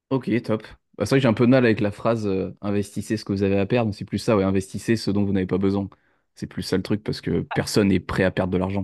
[0.09, 0.63] Ok, top.
[0.97, 3.25] Bah, c'est vrai que j'ai un peu de mal avec la phrase euh, investissez ce
[3.25, 3.93] que vous avez à perdre.
[3.93, 5.89] C'est plus ça, ouais, investissez ce dont vous n'avez pas besoin.
[6.35, 8.83] C'est plus ça le truc parce que personne n'est prêt à perdre de l'argent.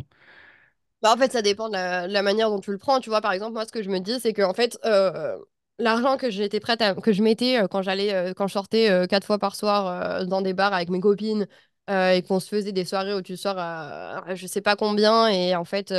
[1.01, 2.99] Bah, en fait, ça dépend de la, de la manière dont tu le prends.
[2.99, 5.37] Tu vois, par exemple, moi, ce que je me dis, c'est que en fait, euh,
[5.79, 9.07] l'argent que j'étais prête à, que je mettais euh, quand j'allais, euh, quand je sortais
[9.09, 11.47] quatre fois par soir dans des bars avec mes copines
[11.89, 15.55] et qu'on se faisait des soirées où tu sors à, je sais pas combien et
[15.55, 15.93] en fait,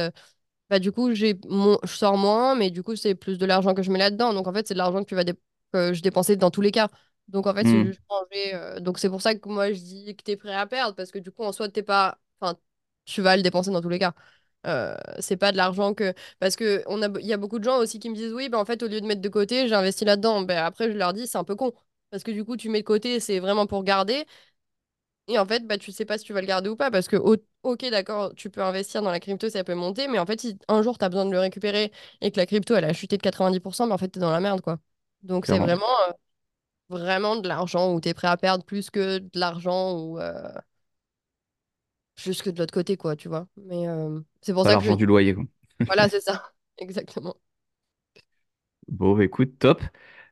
[0.70, 3.74] bah du coup, j'ai mon, je sors moins, mais du coup, c'est plus de l'argent
[3.74, 4.32] que je mets là-dedans.
[4.34, 5.34] Donc en fait, c'est de l'argent que tu vas dé-
[5.72, 6.88] que je dépensais dans tous les cas.
[7.28, 7.84] Donc en fait, c'est Hmm.
[7.84, 8.80] juste changer.
[8.80, 11.10] donc c'est pour ça que moi, je dis que tu es prêt à perdre parce
[11.12, 12.18] que du coup, en soi, t'es pas.
[12.40, 12.56] Enfin,
[13.04, 14.14] tu vas le dépenser dans tous les cas.
[14.66, 16.14] Euh, c'est pas de l'argent que.
[16.38, 17.08] Parce que on a...
[17.20, 19.00] y a beaucoup de gens aussi qui me disent oui, ben en fait, au lieu
[19.00, 20.42] de mettre de côté, j'ai investi là-dedans.
[20.42, 21.72] Ben, après, je leur dis, c'est un peu con.
[22.10, 24.24] Parce que du coup, tu mets de côté, c'est vraiment pour garder.
[25.28, 26.90] Et en fait, bah, tu sais pas si tu vas le garder ou pas.
[26.90, 27.16] Parce que,
[27.62, 30.08] ok, d'accord, tu peux investir dans la crypto, ça peut monter.
[30.08, 32.46] Mais en fait, si un jour, tu as besoin de le récupérer et que la
[32.46, 34.78] crypto, elle a chuté de 90%, mais en fait, tu es dans la merde, quoi.
[35.22, 36.12] Donc, c'est vraiment, euh,
[36.90, 40.52] vraiment de l'argent où tu es prêt à perdre plus que de l'argent ou euh,
[42.16, 43.46] juste que de l'autre côté, quoi, tu vois.
[43.56, 45.44] Mais euh, c'est pour Pas ça que je du loyer, quoi.
[45.86, 46.52] Voilà, c'est ça.
[46.78, 47.36] Exactement.
[48.88, 49.82] Bon, bah, écoute, top.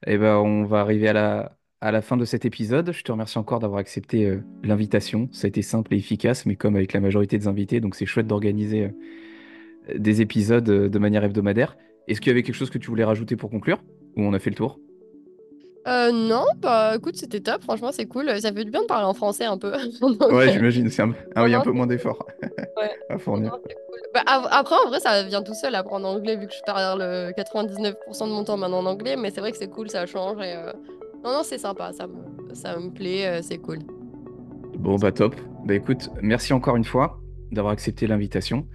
[0.07, 2.93] Et ben, on va arriver à la, à la fin de cet épisode.
[2.93, 5.29] Je te remercie encore d'avoir accepté euh, l'invitation.
[5.33, 8.07] Ça a été simple et efficace, mais comme avec la majorité des invités, donc c'est
[8.07, 8.85] chouette d'organiser
[9.89, 11.77] euh, des épisodes euh, de manière hebdomadaire.
[12.09, 13.83] Est-ce qu'il y avait quelque chose que tu voulais rajouter pour conclure?
[14.17, 14.81] Ou on a fait le tour?
[15.89, 18.29] Euh, non, bah écoute, c'était top, franchement, c'est cool.
[18.41, 19.73] Ça fait du bien de parler en français un peu.
[20.01, 20.91] Donc, Ouais, j'imagine.
[20.91, 21.13] C'est un...
[21.35, 22.91] Ah oui, un peu moins d'efforts Ouais.
[23.09, 23.51] à fournir.
[23.53, 24.01] non, c'est cool.
[24.13, 27.01] Bah, après, en vrai, ça vient tout seul apprendre anglais, vu que je parle
[27.37, 27.95] 99%
[28.27, 30.39] de mon temps maintenant en anglais, mais c'est vrai que c'est cool, ça change.
[30.43, 30.73] Et, euh,
[31.25, 33.79] Non, non, c'est sympa, ça me, ça me plaît, euh, c'est cool.
[34.79, 35.35] Bon, bah top.
[35.65, 37.21] Bah écoute, merci encore une fois
[37.53, 38.67] d'avoir accepté l'invitation.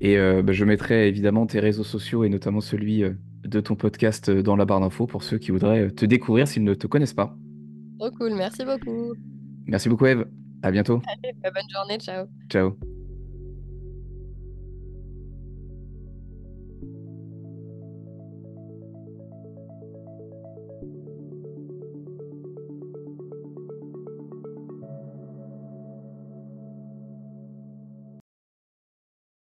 [0.00, 3.02] Et euh, bah, je mettrai évidemment tes réseaux sociaux et notamment celui
[3.48, 6.46] de ton podcast euh, dans la barre d'infos pour ceux qui voudraient euh, te découvrir
[6.46, 7.36] s'ils ne te connaissent pas.
[7.98, 9.14] Trop cool, merci beaucoup.
[9.66, 10.26] Merci beaucoup, Eve.
[10.62, 11.00] À bientôt.
[11.42, 12.26] Bah, bonne journée, ciao.
[12.48, 12.97] Ciao.